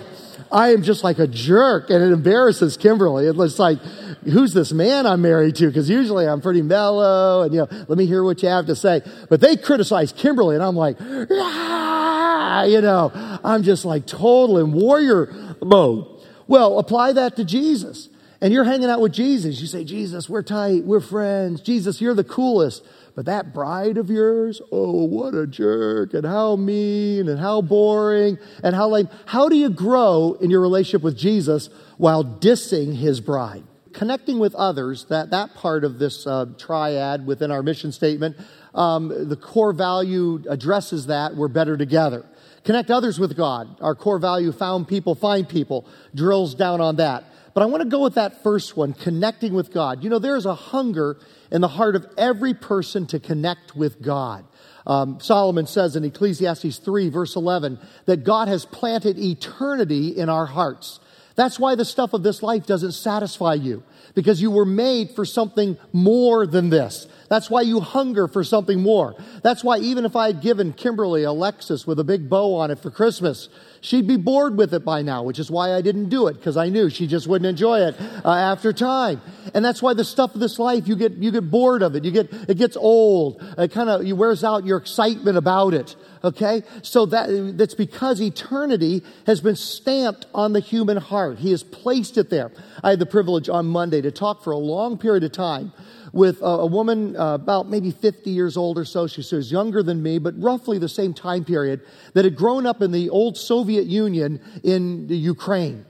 I 0.52 0.74
am 0.74 0.84
just 0.84 1.04
like 1.04 1.20
a 1.20 1.28
jerk 1.28 1.90
and 1.90 2.04
it 2.04 2.12
embarrasses 2.12 2.78
Kimberly. 2.78 3.26
It's 3.26 3.60
like, 3.60 3.80
who's 4.24 4.54
this 4.54 4.72
man 4.72 5.06
I'm 5.06 5.22
married 5.22 5.56
to? 5.58 5.68
Because 5.68 5.90
usually 5.90 6.28
I'm 6.28 6.42
pretty 6.42 6.62
mellow 6.62 7.44
and, 7.44 7.54
you 7.54 7.62
know, 7.62 7.68
let 7.88 7.98
me 7.98 8.06
hear 8.06 8.24
what 8.24 8.44
you 8.44 8.50
have 8.50 8.66
to 8.68 8.76
say. 8.76 9.02
But 9.30 9.42
they 9.42 9.56
criticize 9.56 10.12
Kimberly 10.12 10.56
and 10.56 10.64
I'm 10.64 10.76
like, 10.76 10.98
ah, 11.00 12.64
you 12.66 12.82
know, 12.82 13.12
I'm 13.44 13.64
just 13.64 13.86
like 13.86 14.06
total 14.06 14.58
in 14.58 14.74
warrior 14.74 15.56
mode. 15.62 16.08
Well, 16.48 16.80
apply 16.80 17.14
that 17.14 17.38
to 17.38 17.46
Jesus. 17.46 18.10
And 18.42 18.52
you're 18.52 18.64
hanging 18.64 18.90
out 18.90 19.02
with 19.02 19.14
Jesus. 19.14 19.62
You 19.62 19.68
say, 19.68 19.84
Jesus, 19.84 20.28
we're 20.28 20.42
tight. 20.42 20.84
We're 20.84 21.00
friends. 21.00 21.62
Jesus, 21.62 22.02
you're 22.02 22.16
the 22.16 22.24
coolest. 22.24 22.84
But 23.16 23.26
that 23.26 23.54
bride 23.54 23.98
of 23.98 24.10
yours, 24.10 24.62
oh, 24.72 25.06
what 25.06 25.36
a 25.36 25.46
jerk, 25.46 26.14
and 26.14 26.26
how 26.26 26.56
mean, 26.56 27.28
and 27.28 27.40
how 27.40 27.62
boring, 27.62 28.40
and 28.64 28.74
how 28.74 28.90
lame. 28.90 29.10
How 29.26 29.48
do 29.48 29.56
you 29.56 29.70
grow 29.70 30.38
in 30.42 30.50
your 30.50 30.62
relationship 30.62 31.04
with 31.04 31.18
Jesus 31.18 31.70
while 31.98 32.24
dissing 32.24 32.96
his 32.96 33.22
bride? 33.22 33.64
Connecting 33.94 34.40
with 34.40 34.56
others, 34.56 35.06
that, 35.10 35.30
that 35.32 35.54
part 35.54 35.84
of 35.84 36.00
this 36.00 36.26
uh, 36.26 36.46
triad 36.58 37.28
within 37.28 37.52
our 37.52 37.62
mission 37.62 37.92
statement, 37.92 38.38
um, 38.74 39.28
the 39.30 39.36
core 39.36 39.74
value 39.74 40.42
addresses 40.50 41.08
that 41.08 41.36
we're 41.36 41.50
better 41.50 41.76
together. 41.76 42.26
Connect 42.64 42.90
others 42.90 43.20
with 43.20 43.36
God. 43.36 43.76
Our 43.82 43.96
core 43.96 44.20
value, 44.20 44.52
found 44.52 44.88
people, 44.88 45.16
find 45.16 45.48
people, 45.48 45.86
drills 46.16 46.56
down 46.56 46.80
on 46.80 46.96
that. 46.96 47.26
But 47.54 47.64
I 47.64 47.66
want 47.66 47.84
to 47.84 47.90
go 47.90 48.02
with 48.02 48.16
that 48.16 48.44
first 48.44 48.78
one, 48.78 48.94
connecting 48.94 49.54
with 49.54 49.74
God. 49.74 50.04
You 50.04 50.10
know, 50.10 50.20
there's 50.20 50.46
a 50.46 50.56
hunger 50.56 51.18
in 51.52 51.62
the 51.62 51.68
heart 51.68 51.96
of 51.96 52.06
every 52.18 52.54
person 52.54 53.06
to 53.08 53.20
connect 53.20 53.76
with 53.76 54.02
God. 54.02 54.46
Um, 54.88 55.20
Solomon 55.20 55.68
says 55.68 55.96
in 55.96 56.04
Ecclesiastes 56.04 56.78
3, 56.78 57.10
verse 57.10 57.36
11, 57.36 57.80
that 58.06 58.24
God 58.24 58.48
has 58.48 58.66
planted 58.66 59.20
eternity 59.20 60.10
in 60.10 60.30
our 60.30 60.46
hearts. 60.46 61.00
That's 61.36 61.60
why 61.60 61.76
the 61.76 61.86
stuff 61.86 62.14
of 62.14 62.24
this 62.24 62.44
life 62.44 62.66
doesn't 62.66 62.94
satisfy 62.94 63.56
you, 63.56 63.84
because 64.16 64.42
you 64.42 64.52
were 64.52 64.66
made 64.66 65.12
for 65.12 65.26
something 65.26 65.78
more 65.94 66.48
than 66.48 66.70
this. 66.70 67.08
That's 67.32 67.50
why 67.50 67.62
you 67.62 67.80
hunger 67.80 68.28
for 68.28 68.44
something 68.44 68.82
more. 68.82 69.16
That's 69.42 69.64
why 69.64 69.78
even 69.78 70.04
if 70.04 70.18
I 70.18 70.28
had 70.28 70.42
given 70.42 70.74
Kimberly 70.74 71.24
a 71.24 71.28
Lexus 71.28 71.88
with 71.88 71.98
a 71.98 72.04
big 72.04 72.30
bow 72.30 72.56
on 72.56 72.72
it 72.72 72.80
for 72.80 72.92
Christmas, 72.92 73.48
she'd 73.80 74.06
be 74.06 74.18
bored 74.18 74.58
with 74.58 74.74
it 74.74 74.84
by 74.84 75.02
now, 75.02 75.24
which 75.24 75.40
is 75.40 75.50
why 75.50 75.74
I 75.74 75.80
didn't 75.80 76.10
do 76.10 76.28
it, 76.28 76.34
because 76.34 76.58
I 76.58 76.68
knew 76.68 76.90
she 76.90 77.08
just 77.08 77.28
wouldn't 77.28 77.48
enjoy 77.48 77.88
it 77.88 77.96
uh, 78.26 78.34
after 78.34 78.74
time. 78.74 79.22
And 79.54 79.64
that's 79.64 79.82
why 79.82 79.94
the 79.94 80.04
stuff 80.04 80.34
of 80.34 80.42
this 80.42 80.60
life, 80.60 80.90
you 80.90 80.98
get, 80.98 81.14
you 81.14 81.32
get 81.32 81.50
bored 81.50 81.84
of 81.84 81.96
it. 81.96 82.04
You 82.04 82.12
get, 82.12 82.34
it 82.50 82.58
gets 82.58 82.76
old. 82.76 83.42
It 83.58 83.72
kind 83.72 83.90
of, 83.90 84.06
wears 84.18 84.44
out 84.44 84.66
your 84.66 84.78
excitement 84.78 85.38
about 85.38 85.74
it. 85.74 85.96
Okay? 86.26 86.64
So 86.82 87.06
that, 87.06 87.54
that's 87.58 87.76
because 87.76 88.22
eternity 88.22 89.04
has 89.26 89.40
been 89.40 89.56
stamped 89.56 90.26
on 90.34 90.52
the 90.52 90.60
human 90.60 90.98
heart. 90.98 91.40
He 91.40 91.52
has 91.52 91.64
placed 91.64 92.18
it 92.18 92.30
there. 92.30 92.52
I 92.84 92.90
had 92.90 93.00
the 93.00 93.06
privilege 93.06 93.48
on 93.48 93.68
Monday 93.68 94.02
to 94.02 94.12
talk 94.12 94.44
for 94.44 94.52
a 94.52 94.58
long 94.58 94.98
period 94.98 95.24
of 95.24 95.32
time 95.32 95.72
with 96.14 96.42
a, 96.42 96.46
a 96.46 96.66
woman 96.66 97.16
uh, 97.16 97.36
about 97.36 97.70
maybe 97.70 97.92
50 97.92 98.30
years 98.30 98.58
old 98.58 98.78
or 98.78 98.86
so. 98.86 99.08
She 99.08 99.36
was 99.36 99.52
younger 99.52 99.84
than 99.84 100.02
me, 100.04 100.20
but 100.20 100.40
roughly 100.42 100.78
the 100.78 100.90
same 100.90 101.14
time 101.14 101.46
period 101.46 101.82
that 102.14 102.26
had 102.26 102.36
grown 102.36 102.66
up 102.66 102.82
in 102.82 102.92
the 102.92 103.10
old 103.10 103.38
Soviet 103.38 103.86
Union 103.86 104.42
in 104.64 105.08
the 105.08 105.18
Ukraine. 105.18 105.86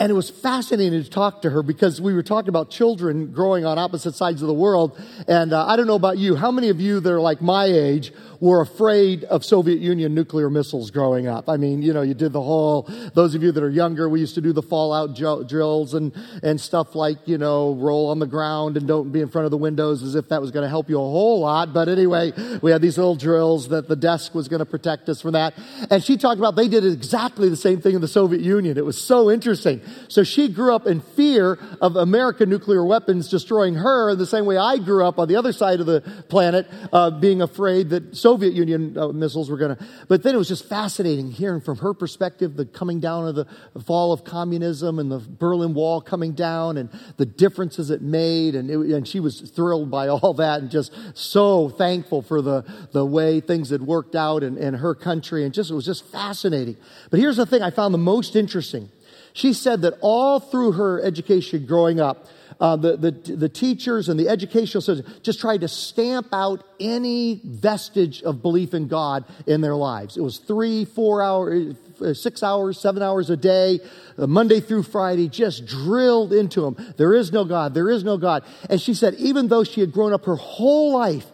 And 0.00 0.10
it 0.10 0.14
was 0.14 0.28
fascinating 0.28 1.04
to 1.04 1.08
talk 1.08 1.42
to 1.42 1.50
her 1.50 1.62
because 1.62 2.00
we 2.00 2.14
were 2.14 2.24
talking 2.24 2.48
about 2.48 2.68
children 2.68 3.32
growing 3.32 3.64
on 3.64 3.78
opposite 3.78 4.16
sides 4.16 4.42
of 4.42 4.48
the 4.48 4.54
world. 4.54 5.00
And 5.28 5.52
uh, 5.52 5.66
I 5.66 5.76
don't 5.76 5.86
know 5.86 5.94
about 5.94 6.18
you, 6.18 6.34
how 6.34 6.50
many 6.50 6.68
of 6.68 6.80
you 6.80 6.98
that 6.98 7.12
are 7.12 7.20
like 7.20 7.40
my 7.40 7.66
age 7.66 8.12
were 8.40 8.60
afraid 8.60 9.24
of 9.24 9.44
Soviet 9.44 9.78
Union 9.78 10.12
nuclear 10.14 10.50
missiles 10.50 10.90
growing 10.90 11.26
up. 11.28 11.48
I 11.48 11.56
mean, 11.56 11.80
you 11.80 11.92
know, 11.92 12.02
you 12.02 12.12
did 12.12 12.32
the 12.32 12.42
whole, 12.42 12.82
those 13.14 13.34
of 13.34 13.42
you 13.42 13.52
that 13.52 13.62
are 13.62 13.70
younger, 13.70 14.08
we 14.08 14.20
used 14.20 14.34
to 14.34 14.40
do 14.40 14.52
the 14.52 14.62
fallout 14.62 15.16
drills 15.16 15.94
and, 15.94 16.12
and 16.42 16.60
stuff 16.60 16.94
like, 16.94 17.16
you 17.26 17.38
know, 17.38 17.74
roll 17.74 18.10
on 18.10 18.18
the 18.18 18.26
ground 18.26 18.76
and 18.76 18.86
don't 18.86 19.12
be 19.12 19.20
in 19.20 19.28
front 19.28 19.44
of 19.44 19.50
the 19.50 19.56
windows 19.56 20.02
as 20.02 20.14
if 20.14 20.28
that 20.28 20.42
was 20.42 20.50
going 20.50 20.64
to 20.64 20.68
help 20.68 20.90
you 20.90 20.96
a 20.96 21.00
whole 21.00 21.40
lot. 21.40 21.72
But 21.72 21.88
anyway, 21.88 22.32
we 22.60 22.70
had 22.70 22.82
these 22.82 22.98
little 22.98 23.16
drills 23.16 23.68
that 23.68 23.88
the 23.88 23.96
desk 23.96 24.34
was 24.34 24.48
going 24.48 24.58
to 24.60 24.66
protect 24.66 25.08
us 25.08 25.22
from 25.22 25.32
that. 25.32 25.54
And 25.88 26.02
she 26.02 26.16
talked 26.16 26.38
about 26.38 26.56
they 26.56 26.68
did 26.68 26.84
exactly 26.84 27.48
the 27.48 27.56
same 27.56 27.80
thing 27.80 27.94
in 27.94 28.00
the 28.00 28.08
Soviet 28.08 28.42
Union. 28.42 28.76
It 28.76 28.84
was 28.84 29.00
so 29.00 29.30
interesting. 29.30 29.80
So 30.08 30.24
she 30.24 30.48
grew 30.48 30.74
up 30.74 30.86
in 30.86 31.00
fear 31.00 31.58
of 31.80 31.96
American 31.96 32.48
nuclear 32.48 32.84
weapons 32.84 33.28
destroying 33.28 33.74
her 33.74 34.14
the 34.14 34.26
same 34.26 34.46
way 34.46 34.56
I 34.56 34.78
grew 34.78 35.04
up 35.04 35.18
on 35.18 35.28
the 35.28 35.36
other 35.36 35.52
side 35.52 35.80
of 35.80 35.86
the 35.86 36.00
planet, 36.28 36.66
uh, 36.92 37.10
being 37.10 37.42
afraid 37.42 37.90
that 37.90 38.16
Soviet 38.16 38.54
Union 38.54 38.96
uh, 38.96 39.08
missiles 39.08 39.50
were 39.50 39.56
going 39.56 39.76
to. 39.76 39.86
But 40.08 40.22
then 40.22 40.34
it 40.34 40.38
was 40.38 40.48
just 40.48 40.68
fascinating 40.68 41.30
hearing 41.30 41.60
from 41.60 41.78
her 41.78 41.94
perspective 41.94 42.56
the 42.56 42.66
coming 42.66 43.00
down 43.00 43.28
of 43.28 43.34
the, 43.34 43.46
the, 43.72 43.80
fall 43.80 44.12
of 44.12 44.24
communism 44.24 44.98
and 44.98 45.10
the 45.10 45.18
Berlin 45.18 45.74
Wall 45.74 46.00
coming 46.00 46.32
down 46.32 46.76
and 46.76 46.88
the 47.16 47.26
differences 47.26 47.90
it 47.90 48.02
made. 48.02 48.54
And, 48.54 48.70
it, 48.70 48.78
and 48.78 49.06
she 49.06 49.20
was 49.20 49.40
thrilled 49.40 49.90
by 49.90 50.08
all 50.08 50.34
that 50.34 50.60
and 50.60 50.70
just 50.70 50.92
so 51.14 51.68
thankful 51.68 52.22
for 52.22 52.40
the, 52.40 52.64
the 52.92 53.04
way 53.04 53.40
things 53.40 53.70
had 53.70 53.82
worked 53.82 54.14
out 54.14 54.42
in, 54.42 54.56
in 54.58 54.74
her 54.74 54.94
country. 54.94 55.44
And 55.44 55.52
just, 55.52 55.70
it 55.70 55.74
was 55.74 55.86
just 55.86 56.04
fascinating. 56.06 56.76
But 57.10 57.20
here's 57.20 57.36
the 57.36 57.46
thing 57.46 57.62
I 57.62 57.70
found 57.70 57.94
the 57.94 57.98
most 57.98 58.36
interesting. 58.36 58.90
She 59.34 59.52
said 59.52 59.82
that 59.82 59.94
all 60.00 60.38
through 60.38 60.72
her 60.72 61.02
education 61.02 61.66
growing 61.66 62.00
up, 62.00 62.28
uh, 62.60 62.76
the, 62.76 62.96
the, 62.96 63.10
the 63.10 63.48
teachers 63.48 64.08
and 64.08 64.18
the 64.18 64.28
educational 64.28 64.80
system 64.80 65.12
just 65.22 65.40
tried 65.40 65.62
to 65.62 65.68
stamp 65.68 66.28
out 66.32 66.64
any 66.78 67.40
vestige 67.44 68.22
of 68.22 68.42
belief 68.42 68.74
in 68.74 68.86
God 68.86 69.24
in 69.48 69.60
their 69.60 69.74
lives. 69.74 70.16
It 70.16 70.20
was 70.20 70.38
three, 70.38 70.84
four 70.84 71.20
hours, 71.20 71.74
uh, 72.00 72.14
six 72.14 72.44
hours, 72.44 72.78
seven 72.80 73.02
hours 73.02 73.28
a 73.28 73.36
day, 73.36 73.80
uh, 74.16 74.28
Monday 74.28 74.60
through 74.60 74.84
Friday, 74.84 75.28
just 75.28 75.66
drilled 75.66 76.32
into 76.32 76.60
them. 76.60 76.94
There 76.96 77.12
is 77.12 77.32
no 77.32 77.44
God. 77.44 77.74
There 77.74 77.90
is 77.90 78.04
no 78.04 78.16
God. 78.16 78.44
And 78.70 78.80
she 78.80 78.94
said, 78.94 79.14
even 79.14 79.48
though 79.48 79.64
she 79.64 79.80
had 79.80 79.90
grown 79.90 80.12
up 80.12 80.26
her 80.26 80.36
whole 80.36 80.94
life, 80.94 81.26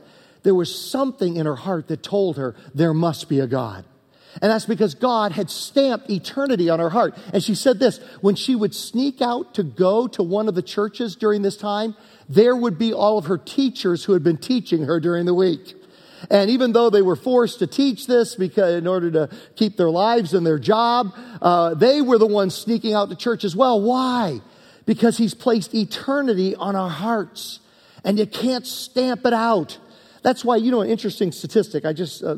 there 0.42 0.54
was 0.54 0.74
something 0.74 1.36
in 1.36 1.44
her 1.44 1.54
heart 1.56 1.88
that 1.88 2.02
told 2.02 2.38
her 2.38 2.56
there 2.74 2.94
must 2.94 3.28
be 3.28 3.40
a 3.40 3.46
God. 3.46 3.84
And 4.40 4.50
that's 4.50 4.66
because 4.66 4.94
God 4.94 5.32
had 5.32 5.50
stamped 5.50 6.08
eternity 6.08 6.70
on 6.70 6.78
her 6.78 6.90
heart. 6.90 7.16
And 7.32 7.42
she 7.42 7.54
said 7.54 7.78
this 7.78 7.98
when 8.20 8.36
she 8.36 8.54
would 8.54 8.74
sneak 8.74 9.20
out 9.20 9.54
to 9.54 9.62
go 9.62 10.06
to 10.08 10.22
one 10.22 10.48
of 10.48 10.54
the 10.54 10.62
churches 10.62 11.16
during 11.16 11.42
this 11.42 11.56
time, 11.56 11.96
there 12.28 12.54
would 12.54 12.78
be 12.78 12.92
all 12.92 13.18
of 13.18 13.26
her 13.26 13.38
teachers 13.38 14.04
who 14.04 14.12
had 14.12 14.22
been 14.22 14.38
teaching 14.38 14.84
her 14.84 15.00
during 15.00 15.26
the 15.26 15.34
week. 15.34 15.74
And 16.28 16.50
even 16.50 16.72
though 16.72 16.90
they 16.90 17.02
were 17.02 17.16
forced 17.16 17.60
to 17.60 17.66
teach 17.66 18.06
this 18.06 18.34
because 18.34 18.74
in 18.74 18.86
order 18.86 19.10
to 19.12 19.30
keep 19.56 19.76
their 19.76 19.90
lives 19.90 20.34
and 20.34 20.46
their 20.46 20.58
job, 20.58 21.14
uh, 21.40 21.74
they 21.74 22.02
were 22.02 22.18
the 22.18 22.26
ones 22.26 22.54
sneaking 22.54 22.92
out 22.92 23.08
to 23.08 23.16
church 23.16 23.44
as 23.44 23.56
well. 23.56 23.80
Why? 23.80 24.40
Because 24.84 25.16
He's 25.16 25.34
placed 25.34 25.74
eternity 25.74 26.54
on 26.54 26.76
our 26.76 26.90
hearts, 26.90 27.60
and 28.04 28.18
you 28.18 28.26
can't 28.26 28.66
stamp 28.66 29.24
it 29.24 29.32
out. 29.32 29.78
That's 30.22 30.44
why, 30.44 30.56
you 30.56 30.70
know, 30.70 30.82
an 30.82 30.90
interesting 30.90 31.32
statistic 31.32 31.84
I 31.84 31.92
just 31.92 32.22
uh, 32.22 32.36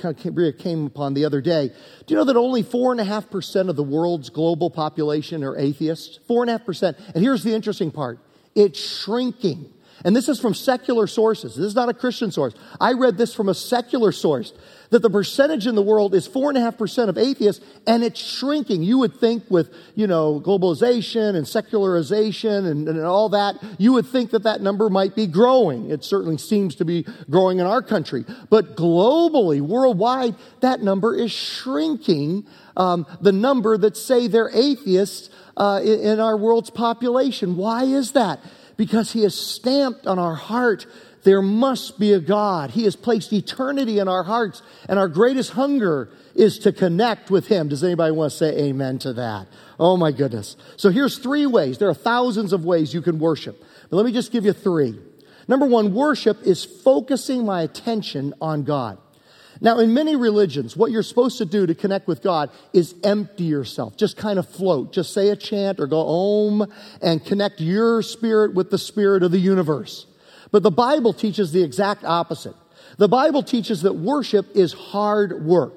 kind 0.00 0.16
of 0.16 0.58
came 0.58 0.86
upon 0.86 1.14
the 1.14 1.24
other 1.24 1.40
day. 1.40 1.68
Do 1.68 2.14
you 2.14 2.16
know 2.16 2.24
that 2.24 2.36
only 2.36 2.62
4.5% 2.62 3.68
of 3.68 3.76
the 3.76 3.82
world's 3.82 4.30
global 4.30 4.70
population 4.70 5.42
are 5.42 5.56
atheists? 5.56 6.18
4.5%. 6.28 7.14
And 7.14 7.24
here's 7.24 7.42
the 7.42 7.54
interesting 7.54 7.90
part 7.90 8.18
it's 8.54 8.80
shrinking. 8.80 9.72
And 10.04 10.14
this 10.14 10.28
is 10.28 10.38
from 10.40 10.54
secular 10.54 11.06
sources. 11.06 11.56
This 11.56 11.66
is 11.66 11.74
not 11.74 11.88
a 11.88 11.94
Christian 11.94 12.30
source. 12.30 12.54
I 12.80 12.92
read 12.92 13.16
this 13.16 13.34
from 13.34 13.48
a 13.48 13.54
secular 13.54 14.12
source 14.12 14.52
that 14.90 15.02
the 15.02 15.10
percentage 15.10 15.66
in 15.66 15.74
the 15.74 15.82
world 15.82 16.14
is 16.14 16.28
4.5% 16.28 17.08
of 17.08 17.18
atheists 17.18 17.64
and 17.86 18.04
it's 18.04 18.20
shrinking. 18.20 18.82
You 18.82 18.98
would 18.98 19.14
think 19.14 19.44
with, 19.50 19.72
you 19.94 20.06
know, 20.06 20.40
globalization 20.40 21.34
and 21.34 21.46
secularization 21.46 22.66
and, 22.66 22.88
and 22.88 23.00
all 23.00 23.30
that, 23.30 23.56
you 23.78 23.92
would 23.94 24.06
think 24.06 24.30
that 24.30 24.44
that 24.44 24.60
number 24.60 24.88
might 24.88 25.16
be 25.16 25.26
growing. 25.26 25.90
It 25.90 26.04
certainly 26.04 26.38
seems 26.38 26.76
to 26.76 26.84
be 26.84 27.06
growing 27.28 27.58
in 27.58 27.66
our 27.66 27.82
country. 27.82 28.24
But 28.50 28.76
globally, 28.76 29.60
worldwide, 29.60 30.36
that 30.60 30.82
number 30.82 31.16
is 31.16 31.32
shrinking. 31.32 32.46
Um, 32.76 33.06
the 33.20 33.32
number 33.32 33.76
that 33.78 33.96
say 33.96 34.28
they're 34.28 34.50
atheists 34.50 35.30
uh, 35.56 35.80
in, 35.82 36.00
in 36.00 36.20
our 36.20 36.36
world's 36.36 36.70
population. 36.70 37.56
Why 37.56 37.84
is 37.84 38.12
that? 38.12 38.40
Because 38.76 39.12
he 39.12 39.22
has 39.22 39.34
stamped 39.34 40.06
on 40.06 40.18
our 40.18 40.34
heart 40.34 40.86
there 41.26 41.42
must 41.42 41.98
be 41.98 42.12
a 42.12 42.20
God. 42.20 42.70
He 42.70 42.84
has 42.84 42.94
placed 42.94 43.32
eternity 43.32 43.98
in 43.98 44.06
our 44.06 44.22
hearts, 44.22 44.62
and 44.88 44.96
our 44.96 45.08
greatest 45.08 45.50
hunger 45.50 46.08
is 46.36 46.60
to 46.60 46.70
connect 46.70 47.32
with 47.32 47.48
Him. 47.48 47.66
Does 47.66 47.82
anybody 47.82 48.12
want 48.12 48.30
to 48.30 48.38
say 48.38 48.56
amen 48.56 49.00
to 49.00 49.12
that? 49.14 49.48
Oh 49.80 49.96
my 49.96 50.12
goodness. 50.12 50.56
So 50.76 50.90
here's 50.90 51.18
three 51.18 51.44
ways. 51.44 51.78
There 51.78 51.88
are 51.88 51.94
thousands 51.94 52.52
of 52.52 52.64
ways 52.64 52.94
you 52.94 53.02
can 53.02 53.18
worship, 53.18 53.60
but 53.90 53.96
let 53.96 54.06
me 54.06 54.12
just 54.12 54.30
give 54.30 54.44
you 54.44 54.52
three. 54.52 55.00
Number 55.48 55.66
one, 55.66 55.92
worship 55.94 56.42
is 56.44 56.64
focusing 56.64 57.44
my 57.44 57.62
attention 57.62 58.32
on 58.40 58.62
God. 58.62 58.96
Now, 59.60 59.78
in 59.78 59.94
many 59.94 60.16
religions, 60.16 60.76
what 60.76 60.90
you're 60.90 61.02
supposed 61.02 61.38
to 61.38 61.44
do 61.44 61.66
to 61.66 61.74
connect 61.74 62.06
with 62.06 62.22
God 62.22 62.50
is 62.72 62.94
empty 63.02 63.44
yourself. 63.44 63.96
Just 63.96 64.16
kind 64.16 64.38
of 64.38 64.48
float. 64.48 64.92
Just 64.92 65.14
say 65.14 65.30
a 65.30 65.36
chant 65.36 65.80
or 65.80 65.86
go 65.86 66.00
om 66.06 66.70
and 67.00 67.24
connect 67.24 67.60
your 67.60 68.02
spirit 68.02 68.54
with 68.54 68.70
the 68.70 68.78
spirit 68.78 69.22
of 69.22 69.30
the 69.30 69.38
universe. 69.38 70.06
But 70.50 70.62
the 70.62 70.70
Bible 70.70 71.12
teaches 71.12 71.52
the 71.52 71.62
exact 71.62 72.04
opposite. 72.04 72.54
The 72.98 73.08
Bible 73.08 73.42
teaches 73.42 73.82
that 73.82 73.94
worship 73.94 74.46
is 74.54 74.72
hard 74.72 75.44
work. 75.44 75.74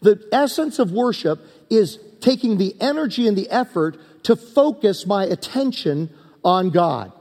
The 0.00 0.26
essence 0.32 0.78
of 0.78 0.90
worship 0.90 1.40
is 1.70 1.98
taking 2.20 2.58
the 2.58 2.74
energy 2.80 3.26
and 3.26 3.36
the 3.36 3.48
effort 3.50 3.98
to 4.24 4.36
focus 4.36 5.06
my 5.06 5.24
attention 5.24 6.10
on 6.44 6.70
God. 6.70 7.12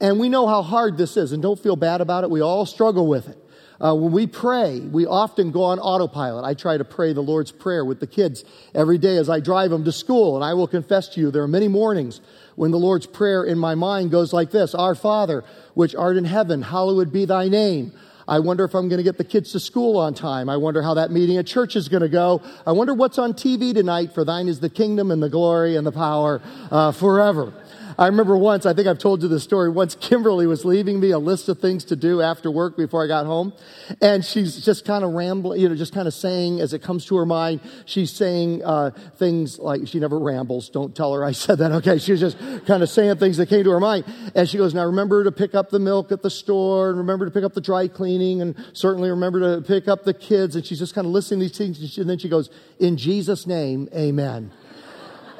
And 0.00 0.18
we 0.18 0.28
know 0.28 0.46
how 0.46 0.62
hard 0.62 0.98
this 0.98 1.16
is, 1.16 1.32
and 1.32 1.42
don't 1.42 1.58
feel 1.58 1.76
bad 1.76 2.00
about 2.00 2.24
it. 2.24 2.30
We 2.30 2.40
all 2.40 2.66
struggle 2.66 3.06
with 3.06 3.28
it. 3.28 3.38
Uh, 3.82 3.94
when 3.94 4.12
we 4.12 4.28
pray, 4.28 4.78
we 4.78 5.06
often 5.06 5.50
go 5.50 5.64
on 5.64 5.80
autopilot. 5.80 6.44
I 6.44 6.54
try 6.54 6.76
to 6.76 6.84
pray 6.84 7.12
the 7.12 7.20
Lord's 7.20 7.50
Prayer 7.50 7.84
with 7.84 7.98
the 7.98 8.06
kids 8.06 8.44
every 8.74 8.96
day 8.96 9.16
as 9.16 9.28
I 9.28 9.40
drive 9.40 9.70
them 9.70 9.84
to 9.84 9.92
school, 9.92 10.36
and 10.36 10.44
I 10.44 10.54
will 10.54 10.68
confess 10.68 11.08
to 11.10 11.20
you, 11.20 11.32
there 11.32 11.42
are 11.42 11.48
many 11.48 11.66
mornings 11.66 12.20
when 12.54 12.70
the 12.70 12.78
Lord's 12.78 13.06
Prayer 13.06 13.42
in 13.42 13.58
my 13.58 13.74
mind 13.74 14.12
goes 14.12 14.32
like 14.32 14.52
this 14.52 14.74
Our 14.74 14.94
Father, 14.94 15.42
which 15.74 15.96
art 15.96 16.16
in 16.16 16.24
heaven, 16.24 16.62
hallowed 16.62 17.12
be 17.12 17.24
thy 17.24 17.48
name. 17.48 17.92
I 18.28 18.38
wonder 18.38 18.64
if 18.64 18.74
I'm 18.74 18.88
going 18.88 18.98
to 18.98 19.02
get 19.02 19.18
the 19.18 19.24
kids 19.24 19.50
to 19.52 19.60
school 19.60 19.98
on 19.98 20.14
time. 20.14 20.48
I 20.48 20.56
wonder 20.56 20.80
how 20.80 20.94
that 20.94 21.10
meeting 21.10 21.38
at 21.38 21.46
church 21.46 21.74
is 21.74 21.88
going 21.88 22.02
to 22.02 22.08
go. 22.08 22.40
I 22.64 22.70
wonder 22.70 22.94
what's 22.94 23.18
on 23.18 23.32
TV 23.32 23.74
tonight, 23.74 24.12
for 24.12 24.24
thine 24.24 24.46
is 24.46 24.60
the 24.60 24.70
kingdom 24.70 25.10
and 25.10 25.20
the 25.20 25.28
glory 25.28 25.74
and 25.74 25.84
the 25.84 25.92
power 25.92 26.40
uh, 26.70 26.92
forever. 26.92 27.52
I 27.98 28.06
remember 28.06 28.36
once, 28.36 28.66
I 28.66 28.72
think 28.72 28.88
I've 28.88 28.98
told 28.98 29.22
you 29.22 29.28
the 29.28 29.40
story, 29.40 29.68
once 29.70 29.94
Kimberly 29.94 30.46
was 30.46 30.64
leaving 30.64 31.00
me 31.00 31.10
a 31.10 31.18
list 31.18 31.48
of 31.48 31.58
things 31.58 31.84
to 31.86 31.96
do 31.96 32.20
after 32.20 32.50
work 32.50 32.76
before 32.76 33.04
I 33.04 33.06
got 33.06 33.26
home. 33.26 33.52
And 34.00 34.24
she's 34.24 34.64
just 34.64 34.84
kind 34.84 35.04
of 35.04 35.12
rambling, 35.12 35.60
you 35.60 35.68
know, 35.68 35.74
just 35.74 35.94
kind 35.94 36.08
of 36.08 36.14
saying 36.14 36.60
as 36.60 36.72
it 36.72 36.82
comes 36.82 37.06
to 37.06 37.16
her 37.16 37.26
mind, 37.26 37.60
she's 37.84 38.10
saying 38.10 38.64
uh, 38.64 38.90
things 39.16 39.58
like, 39.58 39.86
she 39.86 40.00
never 40.00 40.18
rambles. 40.18 40.68
Don't 40.68 40.94
tell 40.94 41.12
her 41.12 41.24
I 41.24 41.32
said 41.42 41.58
that. 41.58 41.72
Okay. 41.72 41.98
She 41.98 42.12
was 42.12 42.20
just 42.20 42.38
kind 42.66 42.82
of 42.82 42.88
saying 42.88 43.16
things 43.16 43.36
that 43.36 43.48
came 43.48 43.64
to 43.64 43.70
her 43.70 43.80
mind. 43.80 44.04
And 44.34 44.48
she 44.48 44.58
goes, 44.58 44.74
now 44.74 44.84
remember 44.84 45.24
to 45.24 45.32
pick 45.32 45.54
up 45.54 45.70
the 45.70 45.78
milk 45.78 46.12
at 46.12 46.22
the 46.22 46.30
store 46.30 46.90
and 46.90 46.98
remember 46.98 47.24
to 47.24 47.30
pick 47.30 47.44
up 47.44 47.54
the 47.54 47.60
dry 47.60 47.88
cleaning 47.88 48.40
and 48.40 48.56
certainly 48.72 49.10
remember 49.10 49.56
to 49.56 49.62
pick 49.62 49.88
up 49.88 50.04
the 50.04 50.14
kids. 50.14 50.56
And 50.56 50.64
she's 50.64 50.78
just 50.78 50.94
kind 50.94 51.06
of 51.06 51.12
listening 51.12 51.40
to 51.40 51.46
these 51.46 51.56
things. 51.56 51.98
And 51.98 52.08
then 52.08 52.18
she 52.18 52.28
goes, 52.28 52.50
in 52.78 52.96
Jesus' 52.96 53.46
name, 53.46 53.88
amen. 53.94 54.52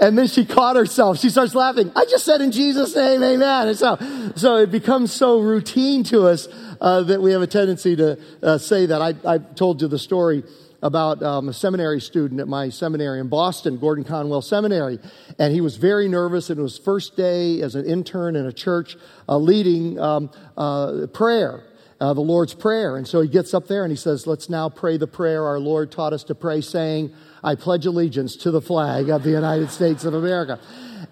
And 0.02 0.18
then 0.18 0.26
she 0.26 0.44
caught 0.44 0.74
herself. 0.74 1.20
She 1.20 1.30
starts 1.30 1.54
laughing. 1.54 1.92
I 1.94 2.04
just 2.06 2.24
said 2.24 2.40
in 2.40 2.50
Jesus' 2.50 2.96
name, 2.96 3.22
amen. 3.22 3.68
And 3.68 3.78
so, 3.78 3.96
so 4.34 4.56
it 4.56 4.72
becomes 4.72 5.12
so 5.12 5.38
routine 5.38 6.02
to 6.04 6.26
us 6.26 6.48
uh, 6.80 7.02
that 7.04 7.22
we 7.22 7.30
have 7.30 7.40
a 7.40 7.46
tendency 7.46 7.94
to 7.94 8.18
uh, 8.42 8.58
say 8.58 8.86
that. 8.86 9.00
I, 9.00 9.14
I 9.24 9.38
told 9.38 9.80
you 9.80 9.86
the 9.86 10.00
story 10.00 10.42
about 10.82 11.22
um, 11.22 11.48
a 11.48 11.52
seminary 11.52 12.00
student 12.00 12.40
at 12.40 12.48
my 12.48 12.68
seminary 12.68 13.20
in 13.20 13.28
Boston, 13.28 13.78
Gordon 13.78 14.02
Conwell 14.02 14.42
Seminary, 14.42 14.98
and 15.38 15.54
he 15.54 15.60
was 15.60 15.76
very 15.76 16.08
nervous. 16.08 16.50
And 16.50 16.58
it 16.58 16.62
was 16.64 16.78
first 16.78 17.16
day 17.16 17.62
as 17.62 17.76
an 17.76 17.86
intern 17.86 18.34
in 18.34 18.44
a 18.44 18.52
church 18.52 18.96
uh, 19.28 19.38
leading 19.38 20.00
um, 20.00 20.32
uh, 20.56 21.06
prayer. 21.12 21.62
Uh, 22.00 22.12
the 22.12 22.20
Lord's 22.20 22.52
Prayer. 22.52 22.96
And 22.96 23.06
so 23.06 23.20
he 23.20 23.28
gets 23.28 23.54
up 23.54 23.68
there 23.68 23.84
and 23.84 23.92
he 23.92 23.96
says, 23.96 24.26
Let's 24.26 24.50
now 24.50 24.68
pray 24.68 24.96
the 24.96 25.06
prayer 25.06 25.46
our 25.46 25.60
Lord 25.60 25.92
taught 25.92 26.12
us 26.12 26.24
to 26.24 26.34
pray, 26.34 26.60
saying, 26.60 27.14
I 27.42 27.54
pledge 27.54 27.86
allegiance 27.86 28.36
to 28.36 28.50
the 28.50 28.60
flag 28.60 29.08
of 29.08 29.22
the 29.22 29.30
United 29.30 29.70
States 29.70 30.04
of 30.04 30.14
America. 30.14 30.60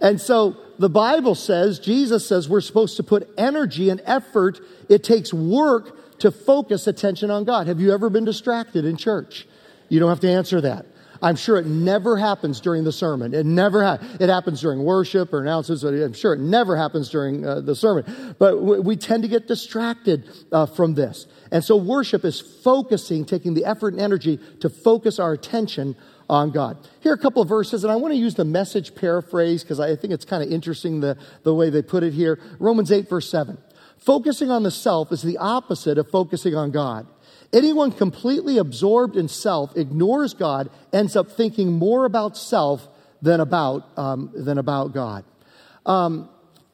And 0.00 0.20
so 0.20 0.56
the 0.78 0.88
Bible 0.88 1.34
says, 1.34 1.78
Jesus 1.78 2.26
says, 2.26 2.48
we're 2.48 2.60
supposed 2.60 2.96
to 2.96 3.02
put 3.02 3.28
energy 3.36 3.90
and 3.90 4.00
effort. 4.04 4.60
It 4.88 5.02
takes 5.02 5.32
work 5.32 6.18
to 6.20 6.30
focus 6.30 6.86
attention 6.86 7.30
on 7.30 7.44
God. 7.44 7.66
Have 7.66 7.80
you 7.80 7.92
ever 7.92 8.10
been 8.10 8.24
distracted 8.24 8.84
in 8.84 8.96
church? 8.96 9.46
You 9.88 9.98
don't 9.98 10.08
have 10.08 10.20
to 10.20 10.30
answer 10.30 10.60
that. 10.60 10.86
I'm 11.22 11.36
sure 11.36 11.58
it 11.58 11.66
never 11.66 12.16
happens 12.16 12.60
during 12.60 12.84
the 12.84 12.92
sermon. 12.92 13.34
It 13.34 13.44
never 13.44 13.84
ha- 13.84 13.98
it 14.18 14.28
happens 14.28 14.60
during 14.60 14.82
worship 14.82 15.32
or 15.32 15.40
announcements. 15.40 15.82
I'm 15.82 16.12
sure 16.12 16.32
it 16.32 16.40
never 16.40 16.76
happens 16.76 17.10
during 17.10 17.46
uh, 17.46 17.60
the 17.60 17.74
sermon. 17.74 18.34
But 18.38 18.52
w- 18.52 18.80
we 18.80 18.96
tend 18.96 19.22
to 19.24 19.28
get 19.28 19.46
distracted 19.46 20.28
uh, 20.50 20.66
from 20.66 20.94
this. 20.94 21.26
And 21.50 21.62
so 21.62 21.76
worship 21.76 22.24
is 22.24 22.40
focusing, 22.40 23.24
taking 23.24 23.54
the 23.54 23.64
effort 23.64 23.92
and 23.92 24.00
energy 24.00 24.38
to 24.60 24.70
focus 24.70 25.18
our 25.18 25.32
attention 25.32 25.96
on 26.30 26.52
God. 26.52 26.78
Here 27.00 27.12
are 27.12 27.16
a 27.16 27.18
couple 27.18 27.42
of 27.42 27.48
verses, 27.48 27.82
and 27.82 27.92
I 27.92 27.96
want 27.96 28.12
to 28.14 28.18
use 28.18 28.36
the 28.36 28.44
message 28.44 28.94
paraphrase 28.94 29.62
because 29.62 29.80
I 29.80 29.96
think 29.96 30.12
it's 30.12 30.24
kind 30.24 30.42
of 30.42 30.50
interesting 30.50 31.00
the, 31.00 31.18
the 31.42 31.54
way 31.54 31.70
they 31.70 31.82
put 31.82 32.04
it 32.04 32.12
here. 32.12 32.38
Romans 32.58 32.92
8, 32.92 33.08
verse 33.08 33.28
7. 33.28 33.58
Focusing 33.98 34.50
on 34.50 34.62
the 34.62 34.70
self 34.70 35.12
is 35.12 35.22
the 35.22 35.36
opposite 35.36 35.98
of 35.98 36.08
focusing 36.08 36.54
on 36.54 36.70
God. 36.70 37.06
Anyone 37.52 37.90
completely 37.90 38.58
absorbed 38.58 39.16
in 39.16 39.28
self 39.28 39.76
ignores 39.76 40.34
God, 40.34 40.70
ends 40.92 41.16
up 41.16 41.32
thinking 41.32 41.72
more 41.72 42.04
about 42.04 42.36
self 42.36 42.86
than 43.22 43.40
about, 43.40 43.86
um, 43.98 44.30
than 44.34 44.58
about 44.58 44.94
God. 44.94 45.24
Um, 45.84 46.28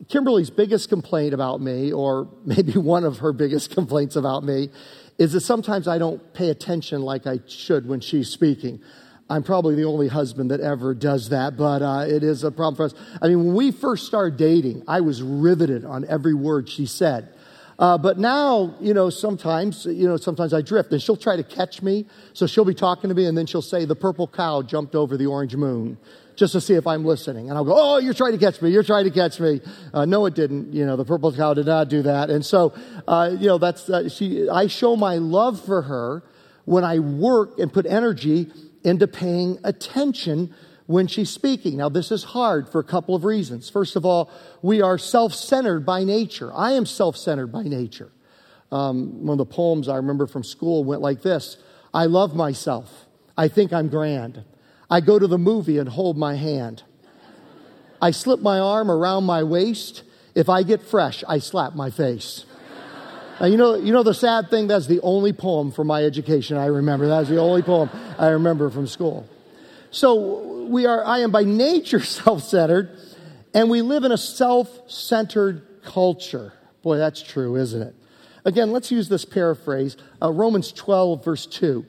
Kimberly's 0.08 0.50
biggest 0.50 0.88
complaint 0.88 1.32
about 1.32 1.60
me, 1.60 1.92
or 1.92 2.28
maybe 2.44 2.72
one 2.72 3.04
of 3.04 3.18
her 3.18 3.32
biggest 3.32 3.70
complaints 3.74 4.16
about 4.16 4.44
me, 4.44 4.70
is 5.18 5.32
that 5.32 5.40
sometimes 5.40 5.88
I 5.88 5.98
don't 5.98 6.34
pay 6.34 6.50
attention 6.50 7.02
like 7.02 7.26
I 7.26 7.40
should 7.46 7.88
when 7.88 8.00
she's 8.00 8.28
speaking. 8.28 8.80
I'm 9.28 9.42
probably 9.42 9.74
the 9.74 9.84
only 9.84 10.06
husband 10.06 10.52
that 10.52 10.60
ever 10.60 10.94
does 10.94 11.30
that, 11.30 11.56
but 11.56 11.82
uh, 11.82 12.04
it 12.06 12.22
is 12.22 12.44
a 12.44 12.52
problem 12.52 12.76
for 12.76 12.84
us. 12.84 12.94
I 13.20 13.26
mean, 13.26 13.44
when 13.44 13.54
we 13.56 13.72
first 13.72 14.06
started 14.06 14.36
dating, 14.36 14.84
I 14.86 15.00
was 15.00 15.20
riveted 15.20 15.84
on 15.84 16.04
every 16.06 16.34
word 16.34 16.68
she 16.68 16.86
said. 16.86 17.30
Uh, 17.78 17.98
but 17.98 18.18
now, 18.18 18.74
you 18.80 18.94
know, 18.94 19.10
sometimes, 19.10 19.84
you 19.84 20.08
know, 20.08 20.16
sometimes 20.16 20.54
I 20.54 20.62
drift 20.62 20.92
and 20.92 21.02
she'll 21.02 21.16
try 21.16 21.36
to 21.36 21.42
catch 21.42 21.82
me. 21.82 22.06
So 22.32 22.46
she'll 22.46 22.64
be 22.64 22.74
talking 22.74 23.08
to 23.08 23.14
me 23.14 23.26
and 23.26 23.36
then 23.36 23.46
she'll 23.46 23.60
say, 23.62 23.84
the 23.84 23.96
purple 23.96 24.26
cow 24.26 24.62
jumped 24.62 24.94
over 24.94 25.16
the 25.16 25.26
orange 25.26 25.54
moon 25.56 25.98
just 26.36 26.52
to 26.52 26.60
see 26.60 26.74
if 26.74 26.86
I'm 26.86 27.04
listening. 27.04 27.48
And 27.48 27.58
I'll 27.58 27.64
go, 27.64 27.74
oh, 27.76 27.98
you're 27.98 28.14
trying 28.14 28.32
to 28.32 28.38
catch 28.38 28.60
me. 28.62 28.70
You're 28.70 28.82
trying 28.82 29.04
to 29.04 29.10
catch 29.10 29.40
me. 29.40 29.60
Uh, 29.92 30.04
no, 30.04 30.24
it 30.26 30.34
didn't. 30.34 30.72
You 30.72 30.86
know, 30.86 30.96
the 30.96 31.04
purple 31.04 31.32
cow 31.32 31.54
did 31.54 31.66
not 31.66 31.88
do 31.88 32.02
that. 32.02 32.30
And 32.30 32.44
so, 32.44 32.74
uh, 33.06 33.36
you 33.38 33.46
know, 33.46 33.58
that's, 33.58 33.88
uh, 33.90 34.08
she, 34.08 34.48
I 34.48 34.68
show 34.68 34.96
my 34.96 35.16
love 35.16 35.62
for 35.64 35.82
her 35.82 36.22
when 36.64 36.84
I 36.84 36.98
work 36.98 37.58
and 37.58 37.72
put 37.72 37.86
energy 37.86 38.50
into 38.84 39.06
paying 39.06 39.58
attention 39.64 40.54
when 40.86 41.06
she's 41.06 41.30
speaking. 41.30 41.76
Now, 41.76 41.88
this 41.88 42.10
is 42.10 42.24
hard 42.24 42.68
for 42.68 42.78
a 42.78 42.84
couple 42.84 43.14
of 43.14 43.24
reasons. 43.24 43.68
First 43.68 43.96
of 43.96 44.04
all, 44.04 44.30
we 44.62 44.80
are 44.80 44.98
self 44.98 45.34
centered 45.34 45.84
by 45.84 46.04
nature. 46.04 46.52
I 46.54 46.72
am 46.72 46.86
self 46.86 47.16
centered 47.16 47.48
by 47.48 47.62
nature. 47.62 48.10
Um, 48.72 49.24
one 49.24 49.38
of 49.40 49.48
the 49.48 49.54
poems 49.54 49.88
I 49.88 49.96
remember 49.96 50.26
from 50.26 50.42
school 50.42 50.84
went 50.84 51.00
like 51.00 51.22
this 51.22 51.56
I 51.92 52.06
love 52.06 52.34
myself. 52.34 53.06
I 53.36 53.48
think 53.48 53.72
I'm 53.72 53.88
grand. 53.88 54.44
I 54.90 55.00
go 55.00 55.18
to 55.18 55.26
the 55.26 55.38
movie 55.38 55.78
and 55.78 55.88
hold 55.88 56.16
my 56.16 56.36
hand. 56.36 56.82
I 58.00 58.10
slip 58.10 58.40
my 58.40 58.58
arm 58.58 58.90
around 58.90 59.24
my 59.24 59.42
waist. 59.42 60.02
If 60.34 60.48
I 60.48 60.62
get 60.62 60.82
fresh, 60.82 61.24
I 61.26 61.38
slap 61.38 61.74
my 61.74 61.90
face. 61.90 62.44
Now, 63.40 63.46
you 63.46 63.56
know, 63.56 63.74
you 63.74 63.92
know 63.92 64.02
the 64.02 64.14
sad 64.14 64.48
thing? 64.48 64.66
That's 64.66 64.86
the 64.86 65.00
only 65.00 65.32
poem 65.32 65.72
from 65.72 65.86
my 65.86 66.04
education 66.04 66.56
I 66.56 66.66
remember. 66.66 67.06
That's 67.06 67.28
the 67.28 67.38
only 67.38 67.62
poem 67.62 67.90
I 68.18 68.28
remember 68.28 68.70
from 68.70 68.86
school. 68.86 69.28
So 69.96 70.66
we 70.68 70.84
are, 70.84 71.02
I 71.02 71.20
am 71.20 71.30
by 71.30 71.44
nature 71.44 72.00
self-centered, 72.04 72.98
and 73.54 73.70
we 73.70 73.80
live 73.80 74.04
in 74.04 74.12
a 74.12 74.18
self-centered 74.18 75.82
culture. 75.82 76.52
Boy, 76.82 76.98
that's 76.98 77.22
true, 77.22 77.56
isn't 77.56 77.80
it? 77.80 77.94
Again, 78.44 78.72
let's 78.72 78.90
use 78.90 79.08
this 79.08 79.24
paraphrase. 79.24 79.96
Uh, 80.20 80.30
Romans 80.30 80.70
12, 80.70 81.24
verse 81.24 81.46
2. 81.46 81.86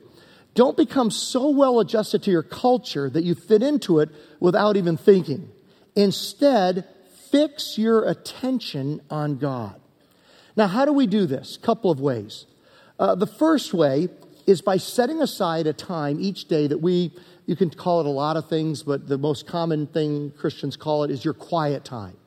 Don't 0.56 0.78
become 0.78 1.12
so 1.12 1.50
well 1.50 1.82
adjusted 1.82 2.24
to 2.24 2.32
your 2.32 2.44
culture 2.44 3.10
that 3.10 3.26
you 3.26 3.36
fit 3.36 3.62
into 3.62 4.00
it 4.00 4.10
without 4.40 4.78
even 4.78 4.96
thinking. 4.96 5.52
Instead, 5.94 6.88
fix 7.30 7.78
your 7.78 8.10
attention 8.10 9.02
on 9.12 9.38
God. 9.38 9.82
Now, 10.56 10.68
how 10.68 10.86
do 10.86 10.94
we 10.94 11.08
do 11.08 11.26
this? 11.26 11.58
A 11.58 11.60
couple 11.60 11.92
of 11.92 12.00
ways. 12.00 12.46
Uh, 12.98 13.16
the 13.16 13.28
first 13.28 13.74
way 13.74 14.08
is 14.48 14.62
by 14.62 14.78
setting 14.78 15.22
aside 15.22 15.68
a 15.68 15.74
time 15.74 16.22
each 16.22 16.46
day 16.46 16.68
that 16.68 16.78
we, 16.78 17.12
you 17.48 17.56
can 17.56 17.70
call 17.70 18.02
it 18.02 18.06
a 18.06 18.10
lot 18.10 18.38
of 18.38 18.50
things, 18.50 18.84
but 18.84 19.08
the 19.08 19.18
most 19.18 19.48
common 19.48 19.88
thing 19.88 20.32
Christians 20.38 20.76
call 20.76 21.04
it 21.06 21.10
is 21.10 21.26
your 21.26 21.34
quiet 21.34 21.84
time. 21.84 22.18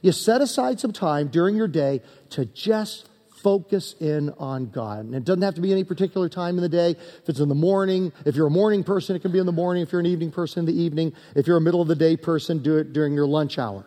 You 0.00 0.12
set 0.12 0.40
aside 0.40 0.80
some 0.80 0.92
time 0.92 1.28
during 1.28 1.54
your 1.54 1.68
day 1.68 2.00
to 2.30 2.46
just 2.46 3.08
focus 3.42 3.94
in 4.00 4.30
on 4.38 4.70
God. 4.70 5.04
And 5.04 5.14
it 5.14 5.24
doesn't 5.24 5.42
have 5.42 5.56
to 5.56 5.60
be 5.60 5.72
any 5.72 5.84
particular 5.84 6.28
time 6.28 6.56
in 6.56 6.62
the 6.62 6.68
day. 6.68 6.90
If 6.90 7.28
it's 7.28 7.40
in 7.40 7.48
the 7.48 7.54
morning, 7.54 8.12
if 8.24 8.34
you're 8.34 8.46
a 8.46 8.50
morning 8.50 8.82
person, 8.82 9.14
it 9.14 9.20
can 9.20 9.30
be 9.30 9.38
in 9.38 9.46
the 9.46 9.52
morning. 9.52 9.82
If 9.82 9.92
you're 9.92 10.00
an 10.00 10.06
evening 10.06 10.30
person, 10.30 10.60
in 10.60 10.66
the 10.66 10.80
evening. 10.80 11.12
If 11.36 11.46
you're 11.46 11.58
a 11.58 11.60
middle 11.60 11.82
of 11.82 11.88
the 11.88 11.94
day 11.94 12.16
person, 12.16 12.62
do 12.62 12.78
it 12.78 12.92
during 12.92 13.12
your 13.12 13.26
lunch 13.26 13.58
hour. 13.58 13.84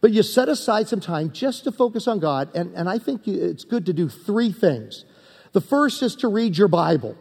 But 0.00 0.10
you 0.10 0.22
set 0.22 0.48
aside 0.48 0.88
some 0.88 1.00
time 1.00 1.32
just 1.32 1.64
to 1.64 1.72
focus 1.72 2.08
on 2.08 2.18
God, 2.18 2.54
and, 2.54 2.74
and 2.74 2.88
I 2.88 2.98
think 2.98 3.26
it's 3.26 3.64
good 3.64 3.86
to 3.86 3.92
do 3.92 4.08
three 4.08 4.52
things. 4.52 5.04
The 5.52 5.60
first 5.60 6.02
is 6.02 6.16
to 6.16 6.28
read 6.28 6.58
your 6.58 6.68
Bible. 6.68 7.16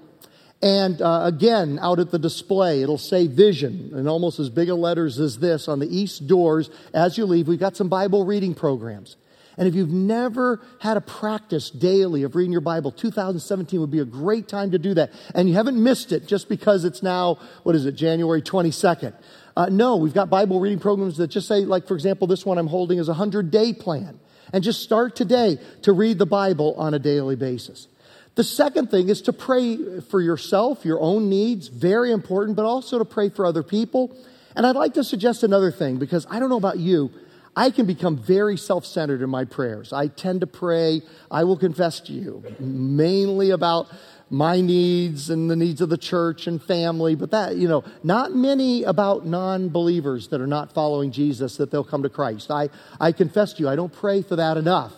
And 0.64 1.02
uh, 1.02 1.24
again, 1.26 1.78
out 1.82 2.00
at 2.00 2.10
the 2.10 2.18
display, 2.18 2.82
it'll 2.82 2.98
say 2.98 3.28
vision, 3.28 3.92
and 3.94 4.08
almost 4.08 4.40
as 4.40 4.50
big 4.50 4.70
a 4.70 4.76
letters 4.76 5.20
as 5.20 5.38
this 5.40 5.68
on 5.68 5.80
the 5.80 5.94
east 5.94 6.26
doors 6.26 6.70
as 6.94 7.18
you 7.18 7.26
leave. 7.26 7.50
We've 7.50 7.60
got 7.60 7.76
some 7.76 7.90
Bible 7.90 8.26
reading 8.26 8.56
programs. 8.56 9.18
And 9.58 9.68
if 9.68 9.76
you've 9.76 9.92
never 9.92 10.62
had 10.80 10.96
a 10.96 11.02
practice 11.02 11.70
daily 11.70 12.24
of 12.24 12.38
reading 12.38 12.54
your 12.54 12.62
Bible, 12.62 12.94
2017 12.94 13.78
would 13.82 13.92
be 13.92 14.00
a 14.00 14.06
great 14.06 14.48
time 14.48 14.72
to 14.72 14.80
do 14.80 14.94
that. 14.94 15.12
And 15.36 15.50
you 15.50 15.56
haven't 15.56 15.84
missed 15.84 16.14
it 16.14 16.28
just 16.28 16.48
because 16.48 16.86
it's 16.86 17.04
now, 17.04 17.40
what 17.64 17.76
is 17.76 17.86
it, 17.86 17.96
January 17.96 18.42
22nd. 18.42 19.14
Uh, 19.58 19.66
no, 19.70 19.98
we've 19.98 20.14
got 20.14 20.30
Bible 20.30 20.62
reading 20.62 20.80
programs 20.80 21.18
that 21.18 21.28
just 21.28 21.46
say, 21.46 21.66
like, 21.66 21.90
for 21.90 21.96
example, 21.96 22.26
this 22.26 22.46
one 22.46 22.58
I'm 22.58 22.68
holding 22.68 23.00
is 23.00 23.10
a 23.10 23.12
100 23.12 23.52
day 23.52 23.74
plan. 23.74 24.18
And 24.54 24.64
just 24.64 24.82
start 24.82 25.18
today 25.18 25.60
to 25.82 25.92
read 25.92 26.20
the 26.20 26.26
Bible 26.26 26.76
on 26.78 26.94
a 26.94 27.00
daily 27.00 27.36
basis. 27.36 27.90
The 28.36 28.44
second 28.44 28.90
thing 28.90 29.10
is 29.10 29.22
to 29.24 29.34
pray 29.34 30.00
for 30.02 30.20
yourself, 30.20 30.86
your 30.86 31.00
own 31.00 31.30
needs, 31.30 31.68
very 31.68 32.12
important, 32.12 32.56
but 32.56 32.66
also 32.66 32.98
to 32.98 33.06
pray 33.06 33.30
for 33.30 33.46
other 33.46 33.62
people. 33.62 34.16
And 34.56 34.66
I'd 34.66 34.76
like 34.76 34.96
to 34.96 35.04
suggest 35.04 35.44
another 35.44 35.72
thing 35.72 35.98
because 35.98 36.26
I 36.30 36.40
don't 36.40 36.50
know 36.50 36.58
about 36.58 36.80
you, 36.80 37.12
I 37.56 37.70
can 37.70 37.86
become 37.86 38.18
very 38.18 38.58
self 38.58 38.86
centered 38.86 39.22
in 39.22 39.30
my 39.30 39.46
prayers. 39.46 39.94
I 39.94 40.08
tend 40.08 40.42
to 40.42 40.48
pray, 40.48 41.04
I 41.30 41.44
will 41.44 41.58
confess 41.58 42.00
to 42.02 42.14
you, 42.14 42.44
mainly 42.60 43.52
about 43.52 43.88
my 44.32 44.62
needs 44.62 45.30
and 45.30 45.48
the 45.48 45.56
needs 45.56 45.80
of 45.80 45.90
the 45.90 45.98
church 45.98 46.48
and 46.48 46.62
family, 46.62 47.14
but 47.14 47.30
that, 47.30 47.56
you 47.56 47.68
know, 47.68 47.84
not 48.04 48.34
many 48.34 48.82
about 48.82 49.28
non 49.28 49.70
believers 49.70 50.30
that 50.30 50.42
are 50.42 50.48
not 50.48 50.74
following 50.74 51.12
Jesus 51.12 51.58
that 51.58 51.70
they'll 51.70 51.84
come 51.84 52.02
to 52.02 52.10
Christ. 52.10 52.50
I, 52.50 52.70
I 53.00 53.12
confess 53.12 53.54
to 53.54 53.62
you, 53.62 53.70
I 53.70 53.76
don't 53.76 53.94
pray 53.94 54.24
for 54.24 54.36
that 54.38 54.58
enough. 54.58 54.94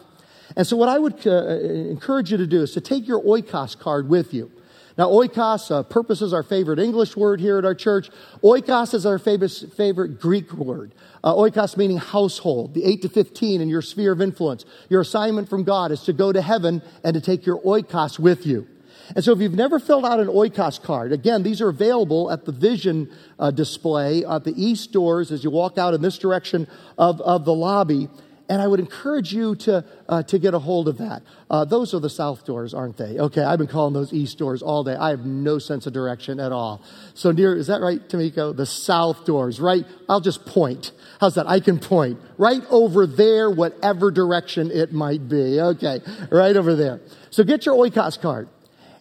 And 0.56 0.66
so, 0.66 0.78
what 0.78 0.90
I 0.90 1.00
would 1.00 1.26
uh, 1.26 1.48
encourage 1.60 2.32
you 2.32 2.38
to 2.38 2.48
do 2.48 2.62
is 2.62 2.72
to 2.74 2.82
take 2.82 3.08
your 3.08 3.24
oikos 3.24 3.78
card 3.78 4.10
with 4.10 4.34
you. 4.34 4.52
Now, 4.98 5.10
oikos, 5.10 5.72
uh, 5.72 5.84
purpose 5.84 6.22
is 6.22 6.32
our 6.32 6.44
favorite 6.44 6.80
English 6.80 7.18
word 7.18 7.42
here 7.42 7.58
at 7.58 7.66
our 7.66 7.76
church. 7.76 8.10
Oikos 8.42 8.94
is 8.94 9.06
our 9.06 9.20
favorite, 9.20 9.52
favorite 9.76 10.22
Greek 10.22 10.54
word. 10.54 10.94
Uh, 11.22 11.34
oikos 11.34 11.76
meaning 11.76 11.98
household, 11.98 12.74
the 12.74 12.86
8 12.86 13.02
to 13.02 13.10
15 13.10 13.60
in 13.60 13.68
your 13.68 13.82
sphere 13.82 14.14
of 14.14 14.22
influence. 14.22 14.64
Your 14.90 15.02
assignment 15.02 15.50
from 15.50 15.64
God 15.64 15.92
is 15.92 16.04
to 16.04 16.14
go 16.14 16.32
to 16.32 16.42
heaven 16.42 16.82
and 17.04 17.14
to 17.14 17.20
take 17.20 17.46
your 17.46 17.62
oikos 17.64 18.20
with 18.20 18.46
you. 18.46 18.68
And 19.14 19.24
so 19.24 19.34
if 19.34 19.40
you've 19.40 19.54
never 19.54 19.80
filled 19.80 20.06
out 20.06 20.20
an 20.20 20.28
oikos 20.28 20.82
card, 20.82 21.12
again, 21.12 21.44
these 21.44 21.62
are 21.62 21.70
available 21.70 22.32
at 22.32 22.46
the 22.46 22.52
vision 22.52 23.12
uh, 23.38 23.52
display 23.52 24.24
at 24.26 24.46
the 24.46 24.54
east 24.56 24.94
doors 24.94 25.32
as 25.32 25.44
you 25.44 25.50
walk 25.50 25.78
out 25.78 25.94
in 25.94 26.02
this 26.02 26.18
direction 26.18 26.68
of, 26.98 27.22
of 27.22 27.46
the 27.46 27.54
lobby. 27.54 28.08
And 28.48 28.62
I 28.62 28.68
would 28.68 28.80
encourage 28.80 29.34
you 29.34 29.56
to, 29.56 29.84
uh, 30.08 30.24
to 30.24 30.38
get 30.38 30.54
a 30.54 30.60
hold 30.60 30.88
of 30.88 31.00
that. 31.00 31.24
Uh, 31.50 31.66
those 31.66 31.94
are 31.94 32.00
the 32.00 32.10
south 32.10 32.46
doors, 32.46 32.74
aren't 32.74 32.98
they? 32.98 33.18
Okay, 33.18 33.42
I've 33.42 33.58
been 33.58 33.68
calling 33.68 33.94
those 33.94 34.14
east 34.14 34.38
doors 34.38 34.62
all 34.62 34.84
day. 34.84 34.96
I 34.96 35.10
have 35.10 35.26
no 35.26 35.58
sense 35.58 35.88
of 35.88 35.94
direction 35.94 36.40
at 36.40 36.52
all. 36.52 36.84
So 37.16 37.32
near, 37.32 37.56
is 37.56 37.68
that 37.68 37.82
right, 37.82 38.08
Tamiko? 38.08 38.56
The 38.56 38.66
south 38.66 39.26
doors, 39.26 39.60
right? 39.60 39.86
I'll 40.08 40.22
just 40.22 40.46
point. 40.46 40.92
How's 41.20 41.36
that? 41.36 41.48
I 41.48 41.60
can 41.60 41.80
point. 41.80 42.20
Right 42.38 42.62
over 42.70 43.08
there, 43.08 43.50
whatever 43.50 44.12
direction 44.12 44.70
it 44.70 44.94
might 44.94 45.28
be. 45.28 45.60
Okay, 45.60 46.02
right 46.30 46.56
over 46.56 46.76
there. 46.76 47.02
So 47.32 47.44
get 47.44 47.66
your 47.66 47.76
oikos 47.76 48.22
card 48.22 48.48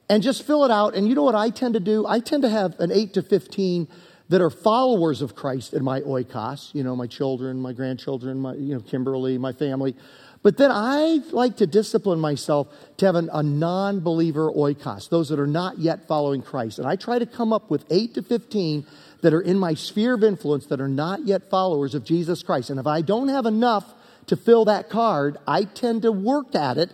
and 0.08 0.22
just 0.22 0.46
fill 0.46 0.64
it 0.64 0.70
out. 0.70 0.94
And 0.94 1.08
you 1.08 1.14
know 1.14 1.22
what 1.22 1.34
I 1.34 1.50
tend 1.50 1.74
to 1.74 1.80
do? 1.80 2.06
I 2.06 2.20
tend 2.20 2.42
to 2.42 2.48
have 2.48 2.78
an 2.80 2.92
8 2.92 3.14
to 3.14 3.22
15 3.22 3.88
that 4.28 4.40
are 4.40 4.50
followers 4.50 5.20
of 5.22 5.34
Christ 5.34 5.74
in 5.74 5.84
my 5.84 6.00
oikos, 6.00 6.74
you 6.74 6.82
know, 6.82 6.96
my 6.96 7.06
children, 7.06 7.60
my 7.60 7.72
grandchildren, 7.72 8.40
my, 8.40 8.54
you 8.54 8.74
know, 8.74 8.80
Kimberly, 8.80 9.36
my 9.36 9.52
family. 9.52 9.94
But 10.42 10.56
then 10.56 10.70
I 10.70 11.20
like 11.30 11.56
to 11.58 11.66
discipline 11.66 12.20
myself 12.20 12.68
to 12.98 13.06
have 13.06 13.14
an, 13.14 13.30
a 13.32 13.42
non 13.42 14.00
believer 14.00 14.50
oikos, 14.50 15.08
those 15.08 15.28
that 15.28 15.38
are 15.38 15.46
not 15.46 15.78
yet 15.78 16.06
following 16.06 16.42
Christ. 16.42 16.78
And 16.78 16.86
I 16.86 16.96
try 16.96 17.18
to 17.18 17.26
come 17.26 17.52
up 17.52 17.70
with 17.70 17.84
8 17.90 18.14
to 18.14 18.22
15 18.22 18.86
that 19.22 19.32
are 19.32 19.40
in 19.40 19.58
my 19.58 19.74
sphere 19.74 20.14
of 20.14 20.22
influence 20.22 20.66
that 20.66 20.80
are 20.80 20.88
not 20.88 21.24
yet 21.24 21.48
followers 21.48 21.94
of 21.94 22.04
Jesus 22.04 22.42
Christ. 22.42 22.70
And 22.70 22.78
if 22.78 22.86
I 22.86 23.00
don't 23.00 23.28
have 23.28 23.46
enough 23.46 23.94
to 24.26 24.36
fill 24.36 24.66
that 24.66 24.90
card, 24.90 25.38
I 25.46 25.64
tend 25.64 26.02
to 26.02 26.12
work 26.12 26.54
at 26.54 26.76
it 26.76 26.90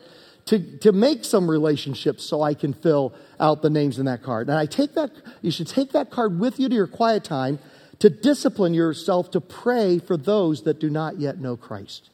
to, 0.47 0.79
to 0.79 0.93
make 0.93 1.25
some 1.25 1.51
relationships 1.51 2.25
so 2.25 2.43
I 2.43 2.55
can 2.55 2.73
fill 2.73 3.14
out 3.40 3.62
the 3.62 3.70
names 3.70 3.98
in 3.98 4.07
that 4.07 4.22
card. 4.22 4.48
And 4.48 4.59
I 4.59 4.66
take 4.66 4.94
that, 4.94 5.11
you 5.42 5.50
should 5.50 5.66
take 5.66 5.92
that 5.92 6.11
card 6.11 6.38
with 6.38 6.61
you 6.61 6.68
to 6.68 6.74
your 6.74 6.87
quiet 6.87 7.24
time 7.24 7.59
to 8.00 8.11
discipline 8.11 8.74
yourself 8.74 9.31
to 9.33 9.40
pray 9.40 9.98
for 9.98 10.16
those 10.16 10.62
that 10.62 10.79
do 10.79 10.90
not 10.90 11.18
yet 11.18 11.38
know 11.38 11.57
Christ. 11.57 12.11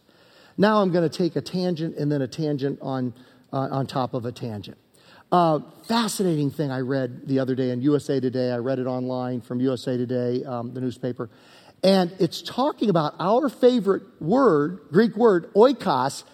Now 0.56 0.80
I'm 0.80 0.92
going 0.92 1.08
to 1.08 1.16
take 1.16 1.36
a 1.36 1.40
tangent 1.40 1.96
and 1.96 2.10
then 2.10 2.22
a 2.22 2.28
tangent 2.28 2.78
on, 2.80 3.12
uh, 3.52 3.68
on 3.70 3.86
top 3.86 4.14
of 4.14 4.24
a 4.24 4.32
tangent. 4.32 4.78
Uh, 5.30 5.60
fascinating 5.88 6.50
thing 6.50 6.70
I 6.70 6.80
read 6.80 7.26
the 7.26 7.40
other 7.40 7.54
day 7.54 7.70
in 7.70 7.82
USA 7.82 8.20
Today. 8.20 8.52
I 8.52 8.58
read 8.58 8.78
it 8.78 8.86
online 8.86 9.40
from 9.40 9.60
USA 9.60 9.96
Today, 9.96 10.44
um, 10.44 10.72
the 10.72 10.80
newspaper. 10.80 11.28
And 11.82 12.12
it's 12.18 12.42
talking 12.42 12.90
about 12.90 13.14
our 13.18 13.48
favorite 13.48 14.02
word, 14.20 14.80
Greek 14.92 15.16
word, 15.16 15.52
oikos, 15.54 16.24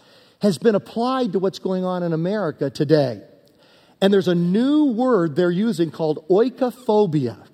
has 0.41 0.59
been 0.59 0.75
applied 0.75 1.33
to 1.33 1.39
what's 1.39 1.59
going 1.59 1.85
on 1.85 2.03
in 2.03 2.13
America 2.13 2.71
today. 2.71 3.23
And 4.03 4.13
there's 4.13 4.27
a 4.27 4.35
new 4.35 4.87
word 4.87 5.37
they're 5.37 5.53
using 5.53 5.93
called 5.93 6.29
oikophobia. 6.29 7.47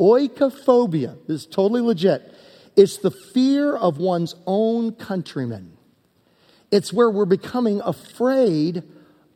Oikophobia 0.00 1.16
this 1.28 1.42
is 1.42 1.46
totally 1.46 1.80
legit. 1.80 2.34
It's 2.74 2.98
the 2.98 3.12
fear 3.12 3.74
of 3.74 3.96
one's 3.96 4.34
own 4.46 4.92
countrymen. 4.92 5.78
It's 6.72 6.92
where 6.92 7.08
we're 7.08 7.24
becoming 7.24 7.80
afraid 7.82 8.82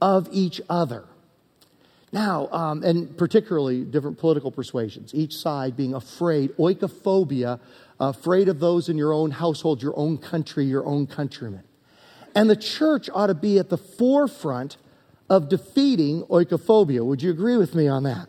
of 0.02 0.28
each 0.32 0.60
other. 0.68 1.04
Now, 2.12 2.48
um, 2.50 2.82
and 2.82 3.16
particularly 3.16 3.84
different 3.84 4.18
political 4.18 4.50
persuasions, 4.50 5.14
each 5.14 5.36
side 5.36 5.76
being 5.76 5.94
afraid, 5.94 6.50
oikophobia, 6.56 7.60
afraid 8.00 8.48
of 8.48 8.58
those 8.58 8.88
in 8.88 8.98
your 8.98 9.12
own 9.12 9.30
household, 9.30 9.80
your 9.80 9.96
own 9.96 10.18
country, 10.18 10.64
your 10.64 10.84
own 10.84 11.06
countrymen. 11.06 11.62
And 12.34 12.50
the 12.50 12.56
church 12.56 13.08
ought 13.14 13.28
to 13.28 13.34
be 13.34 13.60
at 13.60 13.68
the 13.68 13.78
forefront 13.78 14.76
of 15.30 15.48
defeating 15.48 16.24
oikophobia. 16.24 17.04
Would 17.04 17.22
you 17.22 17.30
agree 17.30 17.56
with 17.56 17.74
me 17.74 17.86
on 17.88 18.02
that? 18.02 18.28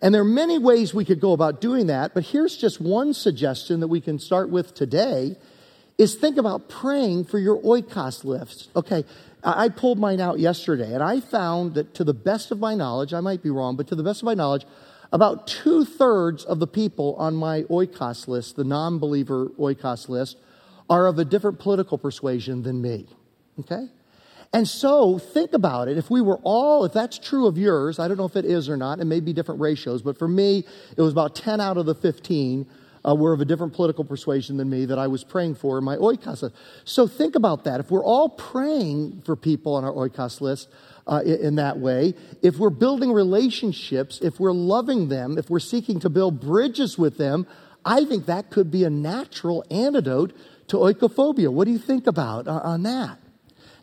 And 0.00 0.14
there 0.14 0.22
are 0.22 0.26
many 0.26 0.58
ways 0.58 0.94
we 0.94 1.04
could 1.04 1.20
go 1.20 1.32
about 1.32 1.60
doing 1.60 1.88
that, 1.88 2.14
but 2.14 2.22
here's 2.22 2.56
just 2.56 2.80
one 2.80 3.14
suggestion 3.14 3.80
that 3.80 3.88
we 3.88 4.00
can 4.00 4.20
start 4.20 4.50
with 4.50 4.74
today 4.74 5.36
is 5.96 6.14
think 6.14 6.36
about 6.36 6.68
praying 6.68 7.24
for 7.24 7.40
your 7.40 7.60
oikos 7.62 8.22
list. 8.22 8.68
Okay, 8.76 9.04
I 9.42 9.68
pulled 9.68 9.98
mine 9.98 10.20
out 10.20 10.38
yesterday, 10.38 10.94
and 10.94 11.02
I 11.02 11.18
found 11.18 11.74
that 11.74 11.94
to 11.94 12.04
the 12.04 12.14
best 12.14 12.52
of 12.52 12.60
my 12.60 12.76
knowledge, 12.76 13.12
I 13.12 13.20
might 13.20 13.42
be 13.42 13.50
wrong, 13.50 13.74
but 13.74 13.88
to 13.88 13.96
the 13.96 14.04
best 14.04 14.20
of 14.20 14.26
my 14.26 14.34
knowledge, 14.34 14.64
about 15.10 15.48
two 15.48 15.84
thirds 15.84 16.44
of 16.44 16.60
the 16.60 16.66
people 16.68 17.16
on 17.16 17.34
my 17.34 17.62
oikos 17.62 18.28
list, 18.28 18.54
the 18.54 18.64
non 18.64 19.00
believer 19.00 19.46
oikos 19.58 20.08
list, 20.08 20.36
are 20.88 21.06
of 21.06 21.18
a 21.18 21.24
different 21.24 21.58
political 21.58 21.98
persuasion 21.98 22.62
than 22.62 22.80
me. 22.80 23.06
Okay? 23.58 23.88
And 24.52 24.66
so 24.66 25.18
think 25.18 25.52
about 25.52 25.88
it. 25.88 25.98
If 25.98 26.10
we 26.10 26.22
were 26.22 26.38
all, 26.42 26.84
if 26.84 26.92
that's 26.92 27.18
true 27.18 27.46
of 27.46 27.58
yours, 27.58 27.98
I 27.98 28.08
don't 28.08 28.16
know 28.16 28.24
if 28.24 28.36
it 28.36 28.46
is 28.46 28.68
or 28.68 28.76
not, 28.76 28.98
it 28.98 29.04
may 29.04 29.20
be 29.20 29.32
different 29.32 29.60
ratios, 29.60 30.00
but 30.00 30.18
for 30.18 30.28
me, 30.28 30.64
it 30.96 31.02
was 31.02 31.12
about 31.12 31.34
10 31.34 31.60
out 31.60 31.76
of 31.76 31.84
the 31.84 31.94
15 31.94 32.66
uh, 33.06 33.14
were 33.14 33.32
of 33.32 33.40
a 33.40 33.44
different 33.44 33.72
political 33.74 34.04
persuasion 34.04 34.56
than 34.56 34.68
me 34.68 34.84
that 34.86 34.98
I 34.98 35.06
was 35.06 35.24
praying 35.24 35.56
for 35.56 35.78
in 35.78 35.84
my 35.84 35.96
oikos. 35.96 36.50
So 36.84 37.06
think 37.06 37.34
about 37.34 37.64
that. 37.64 37.80
If 37.80 37.90
we're 37.90 38.04
all 38.04 38.28
praying 38.28 39.22
for 39.24 39.36
people 39.36 39.74
on 39.74 39.84
our 39.84 39.92
oikos 39.92 40.40
list 40.40 40.68
uh, 41.06 41.22
in, 41.24 41.56
that 41.56 41.78
way, 41.78 42.14
if 42.42 42.58
we're 42.58 42.70
building 42.70 43.12
relationships, 43.12 44.18
if 44.22 44.40
we're 44.40 44.52
loving 44.52 45.08
them, 45.08 45.38
if 45.38 45.48
we're 45.48 45.60
seeking 45.60 46.00
to 46.00 46.08
build 46.08 46.40
bridges 46.40 46.98
with 46.98 47.18
them, 47.18 47.46
I 47.84 48.04
think 48.04 48.26
that 48.26 48.50
could 48.50 48.70
be 48.70 48.84
a 48.84 48.90
natural 48.90 49.64
antidote 49.70 50.36
to 50.68 50.76
oikophobia. 50.76 51.48
What 51.48 51.64
do 51.64 51.70
you 51.70 51.78
think 51.78 52.06
about 52.06 52.48
uh, 52.48 52.60
on 52.62 52.82
that? 52.82 53.18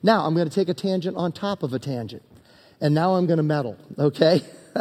Now, 0.04 0.26
I'm 0.26 0.36
going 0.36 0.50
to 0.50 0.54
take 0.54 0.70
a 0.70 0.74
tangent 0.74 1.18
on 1.18 1.32
top 1.32 1.64
of 1.64 1.74
a 1.74 1.80
tangent. 1.80 2.24
And 2.82 2.94
now 2.94 3.16
I'm 3.16 3.26
going 3.26 3.38
to 3.38 3.44
meddle, 3.44 3.78
okay? 3.98 4.42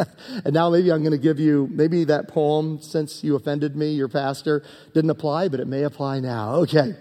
and 0.45 0.53
now 0.53 0.69
maybe 0.69 0.91
I'm 0.91 0.99
going 0.99 1.11
to 1.11 1.17
give 1.17 1.39
you, 1.39 1.69
maybe 1.71 2.03
that 2.05 2.27
poem, 2.27 2.81
since 2.81 3.23
you 3.23 3.35
offended 3.35 3.75
me, 3.75 3.91
your 3.91 4.09
pastor, 4.09 4.63
didn't 4.93 5.09
apply, 5.09 5.47
but 5.47 5.59
it 5.59 5.67
may 5.67 5.83
apply 5.83 6.19
now. 6.19 6.55
Okay. 6.55 6.95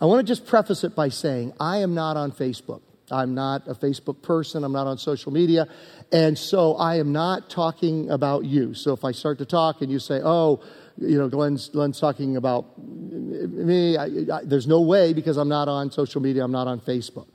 I 0.00 0.06
want 0.06 0.26
to 0.26 0.30
just 0.30 0.46
preface 0.46 0.84
it 0.84 0.94
by 0.94 1.08
saying 1.08 1.54
I 1.58 1.78
am 1.78 1.94
not 1.94 2.16
on 2.16 2.32
Facebook. 2.32 2.82
I'm 3.10 3.34
not 3.34 3.68
a 3.68 3.74
Facebook 3.74 4.22
person. 4.22 4.64
I'm 4.64 4.72
not 4.72 4.86
on 4.86 4.98
social 4.98 5.32
media. 5.32 5.66
And 6.12 6.38
so 6.38 6.74
I 6.76 6.96
am 6.96 7.12
not 7.12 7.50
talking 7.50 8.10
about 8.10 8.44
you. 8.44 8.74
So 8.74 8.92
if 8.92 9.04
I 9.04 9.12
start 9.12 9.38
to 9.38 9.46
talk 9.46 9.82
and 9.82 9.90
you 9.90 9.98
say, 9.98 10.20
oh, 10.22 10.62
you 10.98 11.18
know, 11.18 11.28
Glenn's, 11.28 11.68
Glenn's 11.68 11.98
talking 11.98 12.36
about 12.36 12.78
me, 12.78 13.96
I, 13.96 14.04
I, 14.04 14.44
there's 14.44 14.66
no 14.66 14.80
way 14.80 15.12
because 15.12 15.36
I'm 15.36 15.48
not 15.48 15.68
on 15.68 15.90
social 15.90 16.20
media, 16.20 16.44
I'm 16.44 16.52
not 16.52 16.66
on 16.66 16.80
Facebook. 16.80 17.26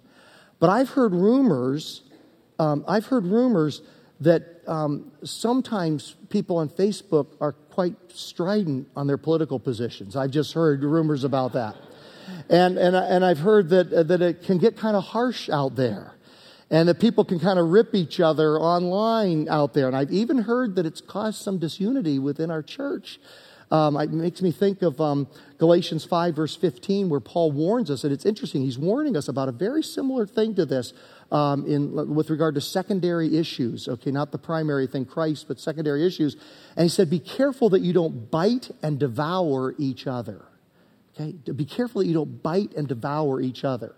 But 0.60 0.70
I've 0.70 0.90
heard 0.90 1.14
rumors, 1.14 2.02
um, 2.58 2.84
I've 2.88 3.06
heard 3.06 3.26
rumors 3.26 3.82
that 4.20 4.62
um, 4.68 5.12
sometimes 5.24 6.16
people 6.30 6.58
on 6.58 6.70
Facebook 6.70 7.28
are 7.40 7.54
quite 7.54 7.96
strident 8.10 8.88
on 8.96 9.08
their 9.08 9.18
political 9.18 9.60
positions. 9.60 10.16
I've 10.16 10.32
just 10.32 10.54
heard 10.54 10.84
rumors 10.84 11.24
about 11.24 11.54
that. 11.54 11.76
And, 12.50 12.78
and, 12.78 12.96
and 12.96 13.26
I've 13.26 13.40
heard 13.40 13.70
that, 13.70 13.92
uh, 13.92 14.04
that 14.04 14.22
it 14.22 14.44
can 14.44 14.58
get 14.58 14.78
kind 14.78 14.96
of 14.96 15.04
harsh 15.04 15.50
out 15.50 15.76
there. 15.76 16.14
And 16.72 16.88
that 16.88 17.00
people 17.00 17.26
can 17.26 17.40
kind 17.40 17.58
of 17.58 17.70
rip 17.70 17.96
each 17.96 18.20
other 18.20 18.60
online 18.60 19.50
out 19.50 19.74
there. 19.74 19.88
And 19.88 19.96
I've 19.96 20.12
even 20.12 20.38
heard 20.40 20.76
that 20.76 20.86
it's 20.86 21.02
caused 21.02 21.42
some 21.42 21.58
disunity 21.58 22.20
within 22.20 22.52
our 22.52 22.62
church. 22.62 23.20
Um, 23.72 23.98
it 23.98 24.12
makes 24.12 24.42
me 24.42 24.52
think 24.52 24.82
of 24.82 25.00
um, 25.00 25.28
Galatians 25.60 26.04
5, 26.04 26.36
verse 26.36 26.56
15, 26.56 27.10
where 27.10 27.20
Paul 27.20 27.52
warns 27.52 27.92
us, 27.92 28.04
and 28.04 28.12
it's 28.12 28.26
interesting. 28.26 28.64
He's 28.64 28.80
warning 28.80 29.16
us 29.16 29.28
about 29.28 29.48
a 29.48 29.52
very 29.52 29.84
similar 29.84 30.26
thing 30.26 30.56
to 30.56 30.66
this 30.66 30.92
um, 31.32 31.66
in, 31.68 32.16
with 32.16 32.32
regard 32.32 32.56
to 32.56 32.62
secondary 32.62 33.38
issues. 33.38 33.88
Okay, 33.88 34.10
not 34.10 34.32
the 34.32 34.40
primary 34.40 34.88
thing, 34.88 35.06
Christ, 35.06 35.48
but 35.48 35.60
secondary 35.60 36.06
issues. 36.06 36.36
And 36.76 36.84
he 36.84 36.90
said, 36.90 37.10
Be 37.10 37.20
careful 37.20 37.70
that 37.70 37.82
you 37.82 37.94
don't 37.94 38.32
bite 38.32 38.72
and 38.82 39.00
devour 39.00 39.76
each 39.78 40.08
other. 40.08 40.46
Okay, 41.14 41.34
be 41.52 41.66
careful 41.66 42.02
that 42.02 42.08
you 42.08 42.14
don't 42.14 42.42
bite 42.42 42.74
and 42.74 42.88
devour 42.88 43.40
each 43.40 43.64
other. 43.64 43.94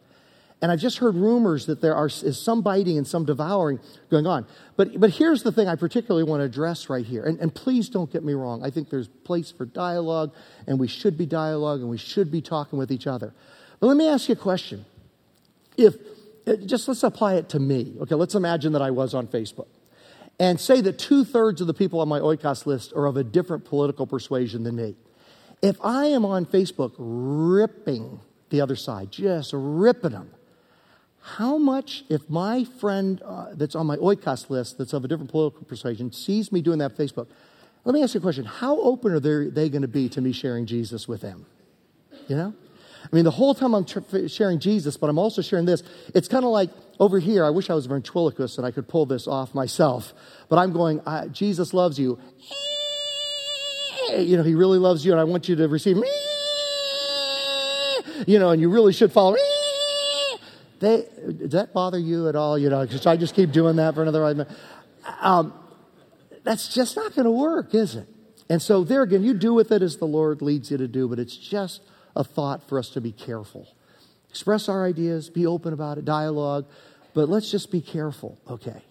And 0.61 0.71
I've 0.71 0.79
just 0.79 0.99
heard 0.99 1.15
rumors 1.15 1.65
that 1.65 1.81
there 1.81 1.95
are, 1.95 2.05
is 2.05 2.39
some 2.39 2.61
biting 2.61 2.97
and 2.97 3.07
some 3.07 3.25
devouring 3.25 3.79
going 4.11 4.27
on. 4.27 4.45
But, 4.75 4.99
but 4.99 5.09
here's 5.09 5.41
the 5.41 5.51
thing 5.51 5.67
I 5.67 5.75
particularly 5.75 6.23
want 6.23 6.41
to 6.41 6.45
address 6.45 6.87
right 6.87 7.05
here. 7.05 7.23
And, 7.23 7.39
and 7.39 7.53
please 7.53 7.89
don't 7.89 8.11
get 8.11 8.23
me 8.23 8.33
wrong. 8.33 8.63
I 8.63 8.69
think 8.69 8.89
there's 8.89 9.07
place 9.07 9.51
for 9.51 9.65
dialogue, 9.65 10.33
and 10.67 10.79
we 10.79 10.87
should 10.87 11.17
be 11.17 11.25
dialogue, 11.25 11.79
and 11.79 11.89
we 11.89 11.97
should 11.97 12.31
be 12.31 12.41
talking 12.41 12.77
with 12.77 12.91
each 12.91 13.07
other. 13.07 13.33
But 13.79 13.87
let 13.87 13.97
me 13.97 14.07
ask 14.07 14.29
you 14.29 14.33
a 14.33 14.35
question. 14.35 14.85
If 15.77 15.95
uh, 16.47 16.55
just 16.55 16.87
let's 16.87 17.03
apply 17.03 17.35
it 17.35 17.49
to 17.49 17.59
me. 17.59 17.95
Okay, 18.01 18.15
let's 18.15 18.35
imagine 18.35 18.73
that 18.73 18.81
I 18.81 18.91
was 18.91 19.13
on 19.13 19.27
Facebook. 19.27 19.67
And 20.39 20.59
say 20.59 20.81
that 20.81 20.97
two 20.97 21.23
thirds 21.23 21.61
of 21.61 21.67
the 21.67 21.73
people 21.73 21.99
on 21.99 22.07
my 22.07 22.19
oikos 22.19 22.65
list 22.65 22.93
are 22.93 23.05
of 23.05 23.17
a 23.17 23.23
different 23.23 23.65
political 23.65 24.07
persuasion 24.07 24.63
than 24.63 24.75
me. 24.75 24.95
If 25.61 25.77
I 25.83 26.05
am 26.05 26.25
on 26.25 26.45
Facebook 26.45 26.93
ripping 26.97 28.19
the 28.49 28.61
other 28.61 28.75
side, 28.75 29.11
just 29.11 29.51
ripping 29.53 30.11
them, 30.11 30.31
how 31.21 31.57
much, 31.57 32.03
if 32.09 32.29
my 32.29 32.63
friend 32.63 33.21
uh, 33.23 33.47
that's 33.53 33.75
on 33.75 33.85
my 33.85 33.97
oikos 33.97 34.49
list 34.49 34.77
that's 34.77 34.93
of 34.93 35.05
a 35.05 35.07
different 35.07 35.29
political 35.29 35.63
persuasion 35.65 36.11
sees 36.11 36.51
me 36.51 36.61
doing 36.61 36.79
that 36.79 36.97
Facebook, 36.97 37.27
let 37.85 37.93
me 37.93 38.03
ask 38.03 38.13
you 38.13 38.19
a 38.19 38.21
question. 38.21 38.45
How 38.45 38.79
open 38.79 39.11
are 39.11 39.19
they, 39.19 39.49
they 39.49 39.69
going 39.69 39.83
to 39.83 39.87
be 39.87 40.09
to 40.09 40.21
me 40.21 40.31
sharing 40.31 40.65
Jesus 40.65 41.07
with 41.07 41.21
them? 41.21 41.45
You 42.27 42.35
know? 42.35 42.53
I 43.03 43.15
mean, 43.15 43.23
the 43.23 43.31
whole 43.31 43.55
time 43.55 43.73
I'm 43.73 43.85
tr- 43.85 44.27
sharing 44.27 44.59
Jesus, 44.59 44.97
but 44.97 45.09
I'm 45.09 45.17
also 45.17 45.41
sharing 45.41 45.65
this. 45.65 45.83
It's 46.13 46.27
kind 46.27 46.43
of 46.45 46.51
like 46.51 46.69
over 46.99 47.19
here, 47.19 47.43
I 47.43 47.49
wish 47.49 47.69
I 47.69 47.73
was 47.73 47.85
a 47.85 47.89
ventriloquist 47.89 48.57
and 48.57 48.65
I 48.65 48.71
could 48.71 48.87
pull 48.87 49.05
this 49.05 49.27
off 49.27 49.55
myself. 49.55 50.13
But 50.49 50.59
I'm 50.59 50.71
going, 50.71 51.01
Jesus 51.31 51.73
loves 51.73 51.99
you. 51.99 52.19
You 54.11 54.37
know, 54.37 54.43
he 54.43 54.55
really 54.55 54.77
loves 54.77 55.05
you, 55.05 55.13
and 55.13 55.21
I 55.21 55.23
want 55.23 55.47
you 55.47 55.55
to 55.55 55.67
receive 55.67 55.95
me. 55.95 56.11
You 58.27 58.39
know, 58.39 58.49
and 58.49 58.61
you 58.61 58.69
really 58.69 58.91
should 58.91 59.11
follow 59.11 59.33
me. 59.33 59.60
They, 60.81 61.05
does 61.37 61.51
that 61.51 61.73
bother 61.73 61.99
you 61.99 62.27
at 62.27 62.35
all? 62.35 62.57
You 62.57 62.69
know, 62.69 62.81
I 62.81 63.15
just 63.15 63.35
keep 63.35 63.51
doing 63.51 63.75
that 63.75 63.93
for 63.93 64.01
another 64.01 64.21
five 64.21 64.35
minutes? 64.35 64.59
Um, 65.21 65.53
that's 66.43 66.73
just 66.73 66.95
not 66.95 67.15
going 67.15 67.25
to 67.25 67.31
work, 67.31 67.73
is 67.75 67.95
it? 67.95 68.07
And 68.49 68.61
so, 68.61 68.83
there 68.83 69.03
again, 69.03 69.23
you 69.23 69.35
do 69.35 69.53
with 69.53 69.71
it 69.71 69.83
as 69.83 69.97
the 69.97 70.07
Lord 70.07 70.41
leads 70.41 70.71
you 70.71 70.77
to 70.77 70.87
do, 70.87 71.07
but 71.07 71.19
it's 71.19 71.37
just 71.37 71.81
a 72.15 72.23
thought 72.23 72.67
for 72.67 72.79
us 72.79 72.89
to 72.89 73.01
be 73.01 73.11
careful. 73.11 73.67
Express 74.29 74.67
our 74.67 74.83
ideas, 74.83 75.29
be 75.29 75.45
open 75.45 75.71
about 75.71 75.99
it, 75.99 76.05
dialogue, 76.05 76.65
but 77.13 77.29
let's 77.29 77.51
just 77.51 77.71
be 77.71 77.79
careful, 77.79 78.39
okay? 78.49 78.81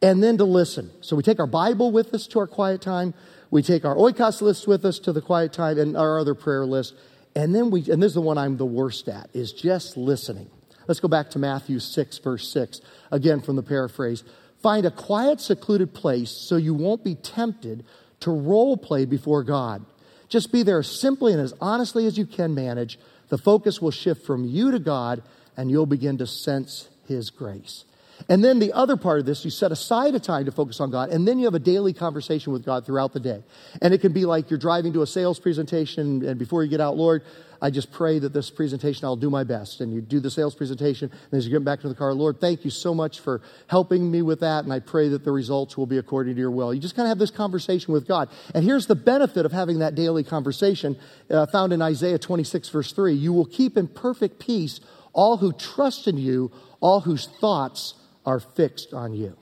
And 0.00 0.22
then 0.22 0.38
to 0.38 0.44
listen. 0.44 0.90
So 1.02 1.14
we 1.14 1.22
take 1.22 1.40
our 1.40 1.46
Bible 1.46 1.92
with 1.92 2.14
us 2.14 2.26
to 2.28 2.38
our 2.38 2.46
quiet 2.46 2.80
time, 2.80 3.12
we 3.50 3.62
take 3.62 3.84
our 3.84 3.94
oikos 3.94 4.40
list 4.40 4.66
with 4.66 4.84
us 4.84 4.98
to 5.00 5.12
the 5.12 5.20
quiet 5.20 5.52
time 5.52 5.78
and 5.78 5.96
our 5.96 6.18
other 6.18 6.34
prayer 6.34 6.64
list, 6.64 6.94
and 7.36 7.54
then 7.54 7.70
we, 7.70 7.80
and 7.90 8.02
this 8.02 8.10
is 8.10 8.14
the 8.14 8.22
one 8.22 8.38
I'm 8.38 8.56
the 8.56 8.66
worst 8.66 9.08
at, 9.08 9.28
is 9.34 9.52
just 9.52 9.96
listening. 9.96 10.50
Let's 10.88 11.00
go 11.00 11.08
back 11.08 11.30
to 11.30 11.38
Matthew 11.38 11.78
6, 11.78 12.18
verse 12.18 12.50
6, 12.50 12.80
again 13.12 13.40
from 13.40 13.56
the 13.56 13.62
paraphrase. 13.62 14.24
Find 14.62 14.84
a 14.86 14.90
quiet, 14.90 15.40
secluded 15.40 15.94
place 15.94 16.30
so 16.30 16.56
you 16.56 16.74
won't 16.74 17.04
be 17.04 17.14
tempted 17.14 17.84
to 18.20 18.30
role 18.30 18.76
play 18.76 19.04
before 19.04 19.44
God. 19.44 19.84
Just 20.28 20.50
be 20.50 20.62
there 20.62 20.82
simply 20.82 21.32
and 21.32 21.40
as 21.40 21.54
honestly 21.60 22.06
as 22.06 22.18
you 22.18 22.26
can 22.26 22.54
manage. 22.54 22.98
The 23.28 23.38
focus 23.38 23.80
will 23.80 23.90
shift 23.90 24.26
from 24.26 24.44
you 24.44 24.70
to 24.72 24.78
God, 24.78 25.22
and 25.56 25.70
you'll 25.70 25.86
begin 25.86 26.18
to 26.18 26.26
sense 26.26 26.88
His 27.06 27.30
grace. 27.30 27.84
And 28.28 28.42
then 28.42 28.58
the 28.58 28.72
other 28.72 28.96
part 28.96 29.20
of 29.20 29.26
this, 29.26 29.44
you 29.44 29.50
set 29.50 29.70
aside 29.70 30.14
a 30.14 30.20
time 30.20 30.44
to 30.46 30.52
focus 30.52 30.80
on 30.80 30.90
God, 30.90 31.10
and 31.10 31.26
then 31.26 31.38
you 31.38 31.44
have 31.44 31.54
a 31.54 31.60
daily 31.60 31.92
conversation 31.92 32.52
with 32.52 32.64
God 32.64 32.84
throughout 32.84 33.12
the 33.12 33.20
day. 33.20 33.42
And 33.80 33.94
it 33.94 34.00
can 34.00 34.12
be 34.12 34.24
like 34.24 34.50
you're 34.50 34.58
driving 34.58 34.92
to 34.94 35.02
a 35.02 35.06
sales 35.06 35.38
presentation, 35.38 36.24
and 36.26 36.38
before 36.38 36.64
you 36.64 36.70
get 36.70 36.80
out, 36.80 36.96
Lord, 36.96 37.22
I 37.60 37.70
just 37.70 37.90
pray 37.90 38.20
that 38.20 38.32
this 38.32 38.50
presentation, 38.50 39.04
I'll 39.04 39.16
do 39.16 39.30
my 39.30 39.42
best. 39.42 39.80
And 39.80 39.92
you 39.92 40.00
do 40.00 40.20
the 40.20 40.30
sales 40.30 40.54
presentation, 40.54 41.10
and 41.10 41.38
as 41.38 41.46
you 41.46 41.52
get 41.52 41.64
back 41.64 41.80
to 41.80 41.88
the 41.88 41.94
car, 41.94 42.14
Lord, 42.14 42.40
thank 42.40 42.64
you 42.64 42.70
so 42.70 42.94
much 42.94 43.20
for 43.20 43.40
helping 43.66 44.10
me 44.10 44.22
with 44.22 44.40
that, 44.40 44.64
and 44.64 44.72
I 44.72 44.80
pray 44.80 45.08
that 45.08 45.24
the 45.24 45.32
results 45.32 45.76
will 45.76 45.86
be 45.86 45.98
according 45.98 46.34
to 46.34 46.40
your 46.40 46.50
will. 46.50 46.72
You 46.72 46.80
just 46.80 46.96
kind 46.96 47.06
of 47.06 47.10
have 47.10 47.18
this 47.18 47.30
conversation 47.30 47.92
with 47.92 48.06
God. 48.06 48.28
And 48.54 48.64
here's 48.64 48.86
the 48.86 48.94
benefit 48.94 49.44
of 49.44 49.52
having 49.52 49.80
that 49.80 49.94
daily 49.94 50.24
conversation 50.24 50.96
uh, 51.30 51.46
found 51.46 51.72
in 51.72 51.82
Isaiah 51.82 52.18
26, 52.18 52.68
verse 52.68 52.92
3 52.92 53.14
You 53.14 53.32
will 53.32 53.46
keep 53.46 53.76
in 53.76 53.88
perfect 53.88 54.38
peace 54.38 54.80
all 55.12 55.38
who 55.38 55.52
trust 55.52 56.06
in 56.06 56.16
you, 56.16 56.52
all 56.80 57.00
whose 57.00 57.26
thoughts 57.40 57.94
are 58.28 58.40
fixed 58.40 58.92
on 58.92 59.14
you. 59.14 59.34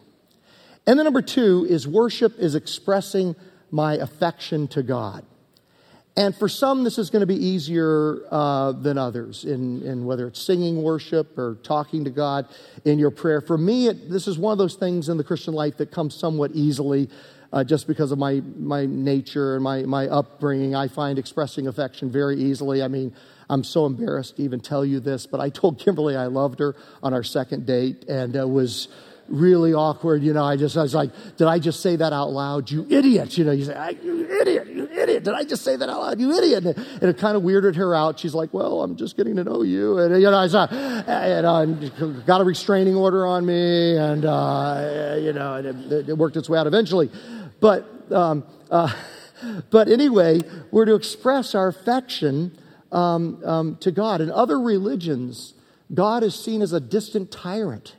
And 0.87 0.97
then 0.97 1.05
number 1.05 1.23
two 1.23 1.67
is 1.69 1.89
worship 1.89 2.39
is 2.39 2.55
expressing 2.55 3.35
my 3.73 3.95
affection 3.95 4.69
to 4.69 4.83
God. 4.85 5.25
And 6.17 6.35
for 6.35 6.49
some, 6.49 6.85
this 6.85 6.97
is 6.97 7.11
going 7.11 7.21
to 7.21 7.27
be 7.27 7.35
easier 7.35 8.21
uh, 8.31 8.73
than 8.73 8.97
others, 8.97 9.45
in, 9.45 9.83
in 9.83 10.07
whether 10.07 10.29
it's 10.29 10.41
singing 10.41 10.83
worship 10.83 11.37
or 11.37 11.59
talking 11.63 12.05
to 12.05 12.11
God 12.11 12.47
in 12.85 12.99
your 12.99 13.11
prayer. 13.11 13.41
For 13.41 13.59
me, 13.59 13.89
it, 13.89 14.09
this 14.09 14.29
is 14.29 14.39
one 14.39 14.53
of 14.53 14.59
those 14.59 14.77
things 14.77 15.09
in 15.09 15.17
the 15.19 15.25
Christian 15.25 15.53
life 15.53 15.77
that 15.79 15.91
comes 15.91 16.15
somewhat 16.15 16.53
easily 16.55 17.11
uh, 17.53 17.65
just 17.65 17.87
because 17.87 18.13
of 18.13 18.19
my, 18.19 18.41
my 18.57 18.87
nature 18.87 19.57
and 19.57 19.65
my, 19.65 19.83
my 19.83 20.07
upbringing. 20.07 20.75
I 20.75 20.89
find 20.89 21.19
expressing 21.19 21.67
affection 21.67 22.11
very 22.11 22.37
easily. 22.37 22.83
I 22.83 22.89
mean, 22.89 23.13
I'm 23.49 23.65
so 23.65 23.87
embarrassed 23.87 24.37
to 24.37 24.43
even 24.43 24.61
tell 24.61 24.85
you 24.85 25.01
this, 25.01 25.27
but 25.27 25.41
I 25.41 25.51
told 25.51 25.79
Kimberly 25.79 26.17
I 26.17 26.27
loved 26.27 26.59
her 26.59 26.75
on 27.03 27.15
our 27.15 27.23
second 27.23 27.67
date, 27.67 28.05
and 28.09 28.35
it 28.35 28.49
was 28.49 28.89
really 29.29 29.73
awkward. 29.73 30.23
You 30.23 30.33
know, 30.33 30.45
I 30.45 30.57
just 30.57 30.77
I 30.77 30.83
was 30.83 30.95
like, 30.95 31.11
did 31.37 31.47
I 31.47 31.59
just 31.59 31.81
say 31.81 31.97
that 31.97 32.13
out 32.13 32.31
loud? 32.31 32.71
You 32.71 32.87
idiot! 32.89 33.39
You 33.39 33.45
know, 33.45 33.53
you 33.53 33.65
say, 33.65 33.99
you 34.03 34.41
idiot, 34.41 34.69
you 34.69 34.89
idiot. 34.91 35.25
Did 35.25 35.35
I 35.35 35.45
just 35.45 35.63
say 35.63 35.77
that 35.77 35.89
out 35.89 36.01
loud? 36.01 36.21
You 36.21 36.33
idiot! 36.33 36.65
And 36.65 36.77
it, 36.77 36.87
and 37.03 37.05
it 37.05 37.19
kind 37.19 37.37
of 37.37 37.43
weirded 37.43 37.77
her 37.77 37.95
out. 37.95 38.19
She's 38.19 38.35
like, 38.35 38.53
well, 38.53 38.83
I'm 38.83 38.97
just 38.97 39.17
getting 39.17 39.37
to 39.37 39.45
know 39.45 39.63
you, 39.63 39.99
and 39.99 40.15
you 40.21 40.31
know, 40.31 40.39
I 40.39 40.49
saw, 40.49 40.67
and 40.67 41.47
uh, 41.47 42.07
got 42.25 42.41
a 42.41 42.45
restraining 42.45 42.97
order 42.97 43.27
on 43.27 43.47
me, 43.47 43.97
and 43.97 44.25
uh, 44.25 45.17
you 45.21 45.33
know, 45.33 45.55
it, 45.57 46.09
it, 46.09 46.19
worked 46.19 46.37
its 46.37 46.49
way 46.49 46.59
out 46.59 46.67
eventually. 46.67 47.11
But 47.61 47.87
um, 48.13 48.45
uh, 48.71 48.93
but 49.71 49.89
anyway, 49.89 50.41
we're 50.71 50.87
to 50.87 50.95
express 50.95 51.55
our 51.55 51.69
affection 51.69 52.59
um, 52.93 53.45
um, 53.45 53.77
to 53.77 53.91
God. 53.91 54.21
In 54.21 54.31
other 54.31 54.59
religions, 54.59 55.55
God 55.93 56.23
is 56.23 56.35
seen 56.35 56.63
as 56.63 56.73
a 56.73 56.81
distant 56.81 57.31
tyrant. 57.31 57.97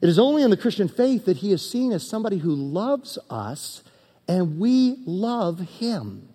It 0.00 0.08
is 0.08 0.18
only 0.18 0.42
in 0.42 0.50
the 0.50 0.56
Christian 0.56 0.88
faith 0.88 1.24
that 1.24 1.38
he 1.38 1.52
is 1.52 1.68
seen 1.68 1.92
as 1.92 2.06
somebody 2.06 2.38
who 2.38 2.54
loves 2.54 3.18
us 3.28 3.82
and 4.28 4.58
we 4.58 4.96
love 5.06 5.58
him. 5.58 6.28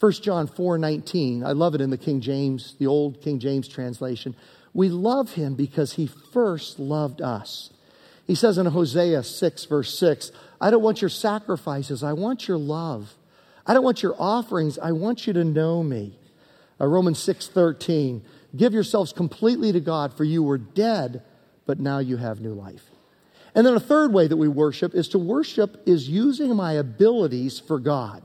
1 0.00 0.12
John 0.12 0.46
4 0.46 0.78
19, 0.78 1.44
I 1.44 1.52
love 1.52 1.74
it 1.74 1.80
in 1.80 1.90
the 1.90 1.98
King 1.98 2.20
James, 2.20 2.76
the 2.78 2.86
old 2.86 3.20
King 3.20 3.40
James 3.40 3.66
translation. 3.66 4.36
We 4.72 4.90
love 4.90 5.32
him 5.32 5.54
because 5.54 5.94
he 5.94 6.06
first 6.06 6.78
loved 6.78 7.20
us. 7.20 7.70
He 8.26 8.34
says 8.34 8.58
in 8.58 8.66
Hosea 8.66 9.22
6, 9.24 9.64
verse 9.64 9.98
6, 9.98 10.30
I 10.60 10.70
don't 10.70 10.82
want 10.82 11.00
your 11.00 11.08
sacrifices, 11.08 12.04
I 12.04 12.12
want 12.12 12.46
your 12.46 12.58
love. 12.58 13.14
I 13.66 13.74
don't 13.74 13.84
want 13.84 14.02
your 14.02 14.14
offerings, 14.18 14.78
I 14.78 14.92
want 14.92 15.26
you 15.26 15.32
to 15.32 15.44
know 15.44 15.82
me. 15.82 16.18
Uh, 16.80 16.86
Romans 16.86 17.18
6:13. 17.18 18.22
give 18.56 18.72
yourselves 18.72 19.12
completely 19.12 19.72
to 19.72 19.80
God, 19.80 20.14
for 20.14 20.24
you 20.24 20.42
were 20.42 20.58
dead 20.58 21.22
but 21.68 21.78
now 21.78 21.98
you 21.98 22.16
have 22.16 22.40
new 22.40 22.54
life. 22.54 22.90
And 23.54 23.64
then 23.66 23.74
a 23.74 23.80
third 23.80 24.12
way 24.12 24.26
that 24.26 24.38
we 24.38 24.48
worship 24.48 24.94
is 24.94 25.06
to 25.10 25.18
worship 25.18 25.82
is 25.86 26.08
using 26.08 26.56
my 26.56 26.72
abilities 26.72 27.60
for 27.60 27.78
God. 27.78 28.22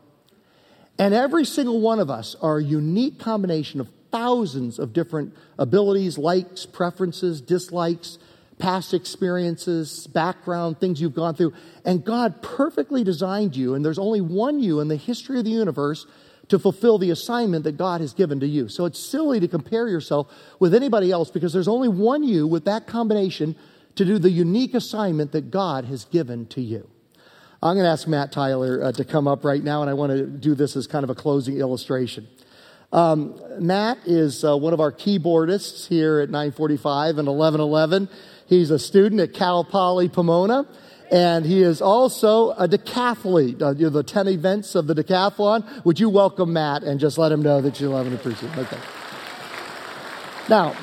And 0.98 1.14
every 1.14 1.44
single 1.44 1.82
one 1.82 2.00
of 2.00 2.10
us 2.10 2.38
are 2.42 2.58
a 2.58 2.64
unique 2.64 3.20
combination 3.20 3.82
of 3.82 3.90
thousands 4.12 4.80
of 4.80 4.94
different 4.94 5.36
abilities, 5.60 6.18
likes, 6.18 6.66
preferences, 6.66 7.42
dislikes, 7.42 8.18
past 8.60 8.94
experiences, 8.94 10.08
background, 10.08 10.80
things 10.80 11.02
you've 11.02 11.16
gone 11.16 11.36
through. 11.36 11.54
And 11.84 12.06
God 12.06 12.42
perfectly 12.42 13.04
designed 13.04 13.58
you, 13.58 13.74
and 13.74 13.84
there's 13.84 14.00
only 14.00 14.22
one 14.22 14.62
you 14.62 14.80
in 14.80 14.88
the 14.88 14.96
history 14.96 15.38
of 15.38 15.44
the 15.44 15.52
universe 15.52 16.06
to 16.54 16.60
fulfill 16.60 17.00
the 17.00 17.10
assignment 17.10 17.64
that 17.64 17.78
God 17.78 18.00
has 18.00 18.14
given 18.14 18.40
to 18.42 18.46
you. 18.46 18.70
So 18.70 18.86
it's 18.86 19.00
silly 19.00 19.40
to 19.40 19.48
compare 19.48 19.88
yourself 19.88 20.32
with 20.60 20.76
anybody 20.76 21.10
else 21.10 21.32
because 21.32 21.52
there's 21.52 21.68
only 21.68 21.88
one 21.88 22.22
you 22.22 22.46
with 22.46 22.66
that 22.66 22.86
combination 22.86 23.56
to 23.96 24.06
do 24.06 24.20
the 24.20 24.30
unique 24.30 24.76
assignment 24.76 25.32
that 25.32 25.50
God 25.50 25.86
has 25.86 26.06
given 26.06 26.46
to 26.50 26.62
you. 26.62 26.88
I'm 27.64 27.76
going 27.76 27.86
to 27.86 27.90
ask 27.90 28.08
Matt 28.08 28.32
Tyler 28.32 28.84
uh, 28.84 28.92
to 28.92 29.04
come 29.04 29.28
up 29.28 29.44
right 29.44 29.64
now, 29.64 29.82
and 29.82 29.90
I 29.90 29.96
want 29.96 30.12
to 30.12 30.28
do 30.28 30.54
this 30.54 30.76
as 30.76 30.86
kind 30.86 31.04
of 31.04 31.10
a 31.10 31.16
closing 31.16 31.58
illustration. 31.58 32.28
Um, 32.92 33.42
Matt 33.58 33.98
is 34.06 34.46
uh, 34.46 34.56
one 34.56 34.74
of 34.74 34.80
our 34.80 34.92
keyboardists 34.92 35.88
here 35.88 36.20
at 36.20 36.30
945 36.30 37.18
and 37.18 37.28
1111. 37.28 38.10
He's 38.46 38.70
a 38.70 38.78
student 38.78 39.22
at 39.22 39.34
Cal 39.34 39.64
Poly 39.64 40.08
Pomona. 40.08 40.68
And 41.14 41.46
he 41.46 41.62
is 41.62 41.80
also 41.80 42.54
a 42.54 42.68
decathlete, 42.68 43.62
uh, 43.62 43.76
you 43.76 43.84
know, 43.84 43.90
the 43.92 44.02
10 44.02 44.28
events 44.30 44.74
of 44.74 44.88
the 44.88 44.96
decathlon. 44.96 45.86
Would 45.86 46.00
you 46.00 46.10
welcome 46.10 46.54
Matt 46.54 46.82
and 46.82 47.00
just 47.00 47.20
let 47.20 47.32
him 47.32 47.44
know 47.44 47.62
that 47.62 47.80
you 47.80 47.90
love 47.90 48.08
and 48.08 48.16
appreciate 48.16 48.52
him? 48.52 48.66
Okay. 48.66 48.80
Now, 50.50 50.76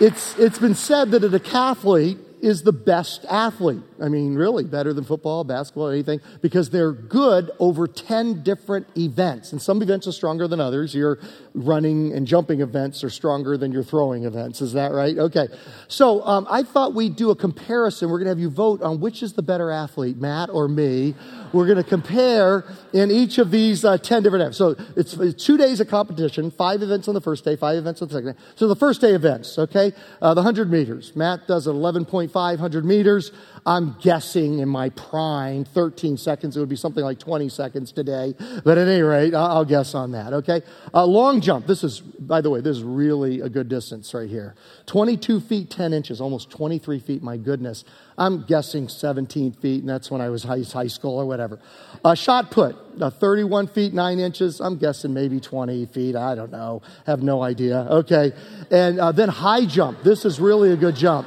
it's, 0.00 0.34
it's 0.38 0.58
been 0.58 0.74
said 0.74 1.10
that 1.10 1.22
a 1.22 1.28
decathlete 1.28 2.18
is 2.40 2.62
the 2.62 2.72
best 2.72 3.26
athlete. 3.26 3.82
I 4.00 4.08
mean, 4.08 4.34
really, 4.34 4.64
better 4.64 4.92
than 4.92 5.04
football, 5.04 5.44
basketball, 5.44 5.88
anything, 5.88 6.20
because 6.42 6.70
they're 6.70 6.92
good 6.92 7.50
over 7.58 7.86
10 7.86 8.42
different 8.42 8.86
events. 8.96 9.52
And 9.52 9.60
some 9.60 9.82
events 9.82 10.06
are 10.06 10.12
stronger 10.12 10.46
than 10.48 10.60
others. 10.60 10.94
Your 10.94 11.18
running 11.54 12.12
and 12.12 12.26
jumping 12.26 12.60
events 12.60 13.02
are 13.02 13.10
stronger 13.10 13.56
than 13.56 13.72
your 13.72 13.82
throwing 13.82 14.24
events. 14.24 14.60
Is 14.60 14.72
that 14.74 14.92
right? 14.92 15.16
Okay. 15.16 15.48
So 15.88 16.22
um, 16.24 16.46
I 16.50 16.62
thought 16.62 16.94
we'd 16.94 17.16
do 17.16 17.30
a 17.30 17.36
comparison. 17.36 18.10
We're 18.10 18.18
going 18.18 18.26
to 18.26 18.30
have 18.30 18.38
you 18.38 18.50
vote 18.50 18.82
on 18.82 19.00
which 19.00 19.22
is 19.22 19.32
the 19.32 19.42
better 19.42 19.70
athlete, 19.70 20.18
Matt 20.18 20.50
or 20.50 20.68
me. 20.68 21.14
We're 21.52 21.66
going 21.66 21.82
to 21.82 21.88
compare 21.88 22.64
in 22.92 23.10
each 23.10 23.38
of 23.38 23.50
these 23.50 23.84
uh, 23.84 23.98
10 23.98 24.22
different 24.22 24.42
events. 24.42 24.58
So 24.58 24.76
it's, 24.96 25.14
it's, 25.14 25.44
two 25.44 25.56
days 25.56 25.80
of 25.80 25.88
competition, 25.88 26.50
five 26.50 26.82
events 26.82 27.08
on 27.08 27.14
the 27.14 27.20
first 27.20 27.44
day, 27.44 27.56
five 27.56 27.76
events 27.76 28.02
on 28.02 28.08
the 28.08 28.14
second 28.14 28.32
day. 28.32 28.38
So 28.56 28.68
the 28.68 28.76
first 28.76 29.00
day 29.00 29.12
events, 29.12 29.58
okay? 29.58 29.92
Uh, 30.20 30.34
the 30.34 30.40
100 30.40 30.70
meters. 30.70 31.14
Matt 31.14 31.46
does 31.46 31.66
11.5 31.66 32.30
100 32.32 32.84
meters. 32.84 33.32
I'm 33.64 33.85
guessing 34.00 34.60
in 34.60 34.68
my 34.68 34.90
prime, 34.90 35.64
13 35.64 36.16
seconds. 36.16 36.56
It 36.56 36.60
would 36.60 36.68
be 36.68 36.76
something 36.76 37.04
like 37.04 37.18
20 37.18 37.48
seconds 37.48 37.92
today. 37.92 38.34
But 38.64 38.78
at 38.78 38.88
any 38.88 39.02
rate, 39.02 39.34
I'll 39.34 39.64
guess 39.64 39.94
on 39.94 40.12
that, 40.12 40.32
okay? 40.32 40.62
Uh, 40.94 41.04
long 41.04 41.40
jump. 41.40 41.66
This 41.66 41.84
is, 41.84 42.00
by 42.00 42.40
the 42.40 42.50
way, 42.50 42.60
this 42.60 42.76
is 42.76 42.82
really 42.82 43.40
a 43.40 43.48
good 43.48 43.68
distance 43.68 44.12
right 44.14 44.28
here. 44.28 44.54
22 44.86 45.40
feet, 45.40 45.70
10 45.70 45.92
inches, 45.92 46.20
almost 46.20 46.50
23 46.50 46.98
feet, 47.00 47.22
my 47.22 47.36
goodness. 47.36 47.84
I'm 48.18 48.44
guessing 48.44 48.88
17 48.88 49.52
feet, 49.52 49.80
and 49.80 49.88
that's 49.88 50.10
when 50.10 50.20
I 50.20 50.30
was 50.30 50.42
high, 50.42 50.62
high 50.62 50.86
school 50.86 51.18
or 51.18 51.26
whatever. 51.26 51.58
Uh, 52.04 52.14
shot 52.14 52.50
put, 52.50 52.76
uh, 53.00 53.10
31 53.10 53.68
feet, 53.68 53.92
9 53.92 54.18
inches. 54.18 54.60
I'm 54.60 54.76
guessing 54.76 55.12
maybe 55.12 55.40
20 55.40 55.86
feet. 55.86 56.16
I 56.16 56.34
don't 56.34 56.52
know. 56.52 56.82
Have 57.06 57.22
no 57.22 57.42
idea. 57.42 57.80
Okay. 57.90 58.32
And 58.70 58.98
uh, 58.98 59.12
then 59.12 59.28
high 59.28 59.66
jump. 59.66 60.02
This 60.02 60.24
is 60.24 60.40
really 60.40 60.72
a 60.72 60.76
good 60.76 60.96
jump. 60.96 61.26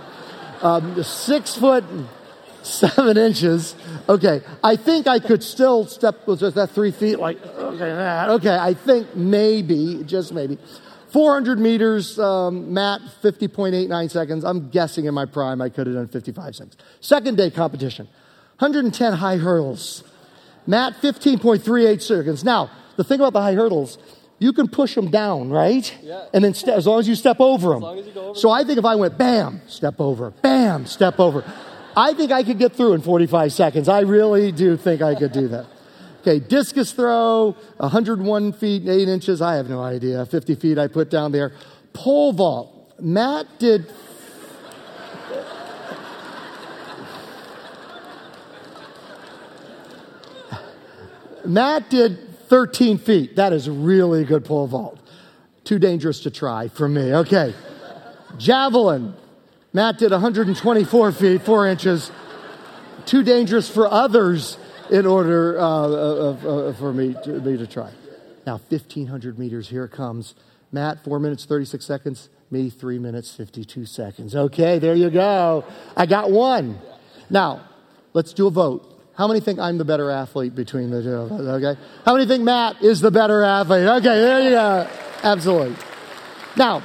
Um, 0.61 1.01
six 1.03 1.55
foot 1.55 1.85
seven 2.63 3.17
inches. 3.17 3.75
Okay, 4.07 4.41
I 4.63 4.75
think 4.75 5.07
I 5.07 5.19
could 5.19 5.43
still 5.43 5.85
step 5.85 6.27
with 6.27 6.39
just 6.39 6.55
that 6.55 6.71
three 6.71 6.91
feet. 6.91 7.19
Like, 7.19 7.43
okay, 7.45 7.91
okay, 8.33 8.57
I 8.57 8.73
think 8.73 9.15
maybe, 9.15 10.03
just 10.03 10.33
maybe. 10.33 10.57
400 11.11 11.59
meters, 11.59 12.19
um, 12.19 12.71
Matt, 12.71 13.01
50.89 13.23 14.11
seconds. 14.11 14.43
I'm 14.43 14.69
guessing 14.69 15.05
in 15.05 15.13
my 15.13 15.25
prime 15.25 15.59
I 15.61 15.69
could 15.69 15.87
have 15.87 15.95
done 15.95 16.07
55 16.07 16.55
seconds. 16.55 16.77
Second 17.01 17.37
day 17.37 17.49
competition, 17.49 18.07
110 18.59 19.13
high 19.13 19.37
hurdles. 19.37 20.03
Matt, 20.67 20.93
15.38 21.01 22.01
seconds. 22.01 22.43
Now, 22.43 22.69
the 22.95 23.03
thing 23.03 23.19
about 23.19 23.33
the 23.33 23.41
high 23.41 23.55
hurdles, 23.55 23.97
you 24.37 24.53
can 24.53 24.67
push 24.67 24.93
them 24.93 25.09
down, 25.09 25.49
right? 25.49 25.97
Yeah. 26.03 26.27
And 26.33 26.43
then 26.43 26.53
st- 26.53 26.75
as 26.75 26.85
long 26.85 26.99
as 26.99 27.07
you 27.07 27.15
step 27.15 27.39
over 27.39 27.69
them. 27.69 27.83
Over 27.83 28.35
so 28.35 28.51
I 28.51 28.63
think 28.63 28.77
if 28.77 28.85
I 28.85 28.95
went 28.95 29.17
bam, 29.17 29.61
step 29.67 29.95
over, 29.99 30.31
bam, 30.31 30.85
step 30.85 31.19
over. 31.19 31.43
I 31.95 32.13
think 32.13 32.31
I 32.31 32.43
could 32.43 32.59
get 32.59 32.73
through 32.73 32.93
in 32.93 33.01
45 33.01 33.51
seconds. 33.53 33.89
I 33.89 34.01
really 34.01 34.51
do 34.51 34.77
think 34.77 35.01
I 35.01 35.15
could 35.15 35.31
do 35.31 35.47
that. 35.49 35.65
Okay, 36.21 36.39
discus 36.39 36.91
throw, 36.91 37.55
101 37.77 38.53
feet, 38.53 38.87
8 38.87 39.07
inches. 39.07 39.41
I 39.41 39.55
have 39.55 39.69
no 39.69 39.81
idea. 39.81 40.25
50 40.25 40.55
feet 40.55 40.77
I 40.77 40.87
put 40.87 41.09
down 41.09 41.31
there. 41.31 41.53
Pole 41.93 42.33
vault. 42.33 42.93
Matt 42.99 43.47
did. 43.57 43.91
Matt 51.45 51.89
did 51.89 52.29
13 52.49 52.97
feet. 52.97 53.37
That 53.37 53.53
is 53.53 53.69
really 53.69 54.25
good 54.25 54.43
pole 54.43 54.67
vault. 54.67 54.99
Too 55.63 55.79
dangerous 55.79 56.19
to 56.21 56.31
try 56.31 56.67
for 56.67 56.89
me. 56.89 57.13
Okay. 57.13 57.53
Javelin, 58.37 59.13
Matt 59.71 59.99
did 59.99 60.11
124 60.11 61.11
feet, 61.11 61.41
4 61.43 61.67
inches. 61.67 62.11
Too 63.05 63.23
dangerous 63.23 63.69
for 63.69 63.87
others 63.87 64.57
in 64.89 65.05
order 65.05 65.59
uh, 65.59 65.63
uh, 65.63 66.31
uh, 66.31 66.73
for 66.73 66.91
me 66.91 67.15
to, 67.23 67.39
me 67.39 67.57
to 67.57 67.67
try. 67.67 67.91
Now, 68.47 68.57
1,500 68.69 69.37
meters, 69.37 69.69
here 69.69 69.83
it 69.83 69.91
comes. 69.91 70.33
Matt, 70.71 71.03
4 71.03 71.19
minutes, 71.19 71.45
36 71.45 71.85
seconds. 71.85 72.29
Me, 72.51 72.69
3 72.71 72.97
minutes, 72.97 73.35
52 73.35 73.85
seconds. 73.85 74.35
Okay, 74.35 74.79
there 74.79 74.95
you 74.95 75.11
go. 75.11 75.65
I 75.95 76.07
got 76.07 76.31
one. 76.31 76.79
Now, 77.29 77.61
let's 78.13 78.33
do 78.33 78.47
a 78.47 78.51
vote. 78.51 78.99
How 79.15 79.27
many 79.27 79.39
think 79.39 79.59
I'm 79.59 79.77
the 79.77 79.85
better 79.85 80.09
athlete 80.09 80.55
between 80.55 80.89
the 80.89 81.03
two 81.03 81.13
of 81.13 81.31
us? 81.31 81.41
Okay. 81.41 81.79
How 82.05 82.13
many 82.13 82.25
think 82.25 82.43
Matt 82.43 82.81
is 82.81 83.01
the 83.01 83.11
better 83.11 83.43
athlete? 83.43 83.85
Okay, 83.85 84.01
there 84.01 84.41
you 84.41 84.49
go. 84.51 84.89
Absolutely. 85.21 85.75
Now, 86.55 86.81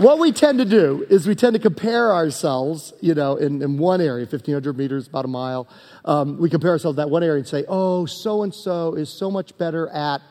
what 0.00 0.18
we 0.18 0.32
tend 0.32 0.58
to 0.58 0.64
do 0.64 1.06
is 1.10 1.26
we 1.26 1.34
tend 1.34 1.52
to 1.52 1.60
compare 1.60 2.10
ourselves, 2.10 2.94
you 3.02 3.14
know, 3.14 3.36
in, 3.36 3.60
in 3.60 3.76
one 3.76 4.00
area, 4.00 4.24
1,500 4.24 4.76
meters, 4.76 5.06
about 5.06 5.26
a 5.26 5.28
mile. 5.28 5.68
Um, 6.06 6.38
we 6.38 6.48
compare 6.48 6.70
ourselves 6.70 6.96
to 6.96 7.02
that 7.02 7.10
one 7.10 7.22
area 7.22 7.36
and 7.36 7.46
say, 7.46 7.64
oh, 7.68 8.06
so 8.06 8.42
and 8.42 8.54
so 8.54 8.94
is 8.94 9.10
so 9.10 9.30
much 9.30 9.56
better 9.58 9.88
at 9.88 10.22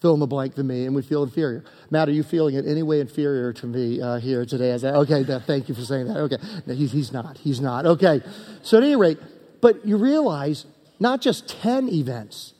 fill 0.00 0.14
in 0.14 0.20
the 0.20 0.26
blank 0.26 0.54
than 0.54 0.66
me, 0.66 0.86
and 0.86 0.94
we 0.94 1.02
feel 1.02 1.22
inferior. 1.24 1.64
Matt, 1.90 2.08
are 2.08 2.12
you 2.12 2.22
feeling 2.22 2.54
in 2.54 2.66
any 2.66 2.82
way 2.82 3.00
inferior 3.00 3.52
to 3.52 3.66
me 3.66 4.00
uh, 4.00 4.18
here 4.18 4.46
today? 4.46 4.70
As 4.70 4.84
I, 4.84 4.92
okay, 4.92 5.24
thank 5.24 5.68
you 5.68 5.74
for 5.74 5.82
saying 5.82 6.06
that. 6.06 6.16
Okay, 6.16 6.38
no, 6.66 6.74
he's, 6.74 6.92
he's 6.92 7.12
not. 7.12 7.36
He's 7.36 7.60
not. 7.60 7.84
Okay, 7.84 8.22
so 8.62 8.78
at 8.78 8.84
any 8.84 8.96
rate, 8.96 9.18
but 9.60 9.84
you 9.84 9.96
realize 9.96 10.66
not 11.00 11.20
just 11.20 11.48
10 11.48 11.88
events. 11.88 12.54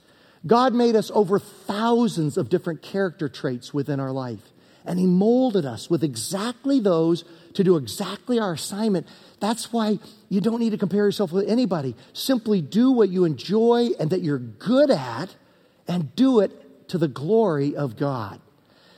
God 0.47 0.75
made 0.75 0.97
us 0.97 1.11
over 1.15 1.39
thousands 1.39 2.37
of 2.37 2.49
different 2.49 2.83
character 2.83 3.29
traits 3.29 3.73
within 3.73 4.01
our 4.01 4.13
life. 4.13 4.43
And 4.89 4.99
He 4.99 5.07
molded 5.07 5.67
us 5.67 5.89
with 5.89 6.03
exactly 6.03 6.81
those 6.81 7.25
to 7.55 7.63
do 7.63 7.77
exactly 7.77 8.39
our 8.39 8.55
assignment. 8.55 9.07
That's 9.39 9.73
why 9.73 9.99
you 10.29 10.41
don't 10.41 10.59
need 10.59 10.71
to 10.71 10.79
compare 10.79 11.05
yourself 11.05 11.31
with 11.31 11.49
anybody. 11.49 11.95
Simply 12.13 12.61
do 12.63 12.91
what 12.91 13.11
you 13.11 13.25
enjoy 13.25 13.91
and 14.01 14.11
that 14.11 14.23
you're 14.23 14.39
good 14.39 14.91
at 14.91 15.37
and 15.87 16.15
do 16.17 16.41
it 16.41 16.89
to 16.89 16.99
the 16.99 17.09
glory 17.09 17.77
of 17.77 17.97
God. 17.97 18.41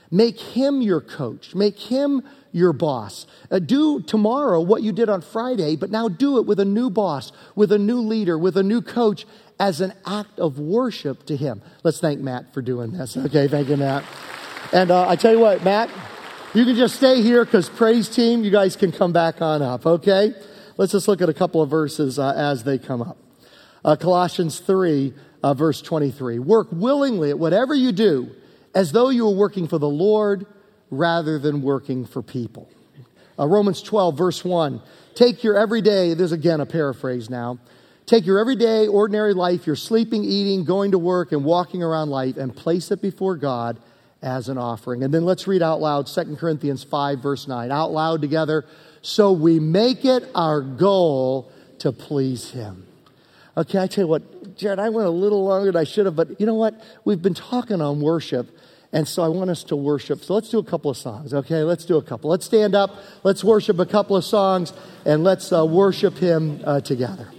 Make 0.09 0.39
Him 0.39 0.81
your 0.81 1.01
coach, 1.01 1.55
make 1.55 1.77
Him 1.77 2.21
your 2.51 2.73
boss. 2.73 3.25
Uh, 3.49 3.59
do 3.59 4.01
tomorrow 4.01 4.59
what 4.59 4.83
you 4.83 4.91
did 4.91 5.09
on 5.09 5.21
Friday, 5.21 5.75
but 5.75 5.89
now 5.89 6.09
do 6.09 6.37
it 6.37 6.45
with 6.45 6.59
a 6.59 6.65
new 6.65 6.89
boss, 6.89 7.31
with 7.55 7.71
a 7.71 7.79
new 7.79 7.99
leader, 7.99 8.37
with 8.37 8.57
a 8.57 8.63
new 8.63 8.81
coach 8.81 9.25
as 9.59 9.79
an 9.79 9.93
act 10.05 10.39
of 10.39 10.59
worship 10.59 11.25
to 11.27 11.35
Him. 11.35 11.61
Let's 11.83 11.99
thank 11.99 12.19
Matt 12.19 12.53
for 12.53 12.61
doing 12.61 12.91
this. 12.91 13.15
Okay, 13.15 13.47
thank 13.47 13.69
you, 13.69 13.77
Matt. 13.77 14.03
And 14.73 14.89
uh, 14.89 15.05
I 15.09 15.17
tell 15.17 15.33
you 15.33 15.39
what, 15.39 15.65
Matt, 15.65 15.89
you 16.53 16.63
can 16.63 16.77
just 16.77 16.95
stay 16.95 17.21
here 17.21 17.43
because 17.43 17.67
praise 17.67 18.07
team, 18.07 18.45
you 18.45 18.51
guys 18.51 18.77
can 18.77 18.93
come 18.93 19.11
back 19.11 19.41
on 19.41 19.61
up, 19.61 19.85
okay? 19.85 20.33
Let's 20.77 20.93
just 20.93 21.09
look 21.09 21.21
at 21.21 21.27
a 21.27 21.33
couple 21.33 21.61
of 21.61 21.69
verses 21.69 22.17
uh, 22.17 22.33
as 22.37 22.63
they 22.63 22.77
come 22.77 23.01
up. 23.01 23.17
Uh, 23.83 23.97
Colossians 23.97 24.59
3, 24.59 25.13
uh, 25.43 25.53
verse 25.53 25.81
23. 25.81 26.39
Work 26.39 26.69
willingly 26.71 27.31
at 27.31 27.37
whatever 27.37 27.75
you 27.75 27.91
do 27.91 28.31
as 28.73 28.93
though 28.93 29.09
you 29.09 29.25
were 29.25 29.35
working 29.35 29.67
for 29.67 29.77
the 29.77 29.89
Lord 29.89 30.45
rather 30.89 31.37
than 31.37 31.61
working 31.61 32.05
for 32.05 32.21
people. 32.21 32.69
Uh, 33.37 33.47
Romans 33.47 33.81
12, 33.81 34.17
verse 34.17 34.45
1. 34.45 34.81
Take 35.15 35.43
your 35.43 35.57
everyday, 35.57 36.13
there's 36.13 36.31
again 36.31 36.61
a 36.61 36.65
paraphrase 36.65 37.29
now. 37.29 37.59
Take 38.05 38.25
your 38.25 38.39
everyday, 38.39 38.87
ordinary 38.87 39.33
life, 39.33 39.67
your 39.67 39.75
sleeping, 39.75 40.23
eating, 40.23 40.63
going 40.63 40.91
to 40.91 40.97
work, 40.97 41.33
and 41.33 41.43
walking 41.43 41.83
around 41.83 42.09
life, 42.09 42.37
and 42.37 42.55
place 42.55 42.89
it 42.91 43.01
before 43.01 43.35
God 43.35 43.77
as 44.21 44.49
an 44.49 44.57
offering. 44.57 45.03
And 45.03 45.13
then 45.13 45.25
let's 45.25 45.47
read 45.47 45.61
out 45.61 45.81
loud 45.81 46.07
2 46.07 46.35
Corinthians 46.35 46.83
5, 46.83 47.19
verse 47.19 47.47
9. 47.47 47.71
Out 47.71 47.91
loud 47.91 48.21
together. 48.21 48.65
So 49.01 49.31
we 49.31 49.59
make 49.59 50.05
it 50.05 50.23
our 50.35 50.61
goal 50.61 51.51
to 51.79 51.91
please 51.91 52.51
Him. 52.51 52.85
Okay, 53.57 53.79
I 53.79 53.87
tell 53.87 54.03
you 54.05 54.07
what, 54.07 54.55
Jared, 54.55 54.79
I 54.79 54.89
went 54.89 55.07
a 55.07 55.11
little 55.11 55.43
longer 55.43 55.71
than 55.71 55.81
I 55.81 55.83
should 55.83 56.05
have, 56.05 56.15
but 56.15 56.39
you 56.39 56.45
know 56.45 56.55
what? 56.55 56.79
We've 57.03 57.21
been 57.21 57.33
talking 57.33 57.81
on 57.81 57.99
worship. 57.99 58.47
And 58.93 59.07
so 59.07 59.23
I 59.23 59.29
want 59.29 59.49
us 59.49 59.63
to 59.65 59.75
worship. 59.75 60.21
So 60.23 60.33
let's 60.33 60.49
do 60.49 60.59
a 60.59 60.63
couple 60.63 60.91
of 60.91 60.97
songs, 60.97 61.33
okay? 61.33 61.63
Let's 61.63 61.85
do 61.85 61.95
a 61.97 62.01
couple. 62.01 62.29
Let's 62.29 62.45
stand 62.45 62.75
up. 62.75 62.91
Let's 63.23 63.43
worship 63.43 63.79
a 63.79 63.85
couple 63.85 64.17
of 64.17 64.25
songs 64.25 64.73
and 65.05 65.23
let's 65.23 65.51
uh, 65.53 65.65
worship 65.65 66.17
Him 66.17 66.61
uh, 66.65 66.81
together. 66.81 67.29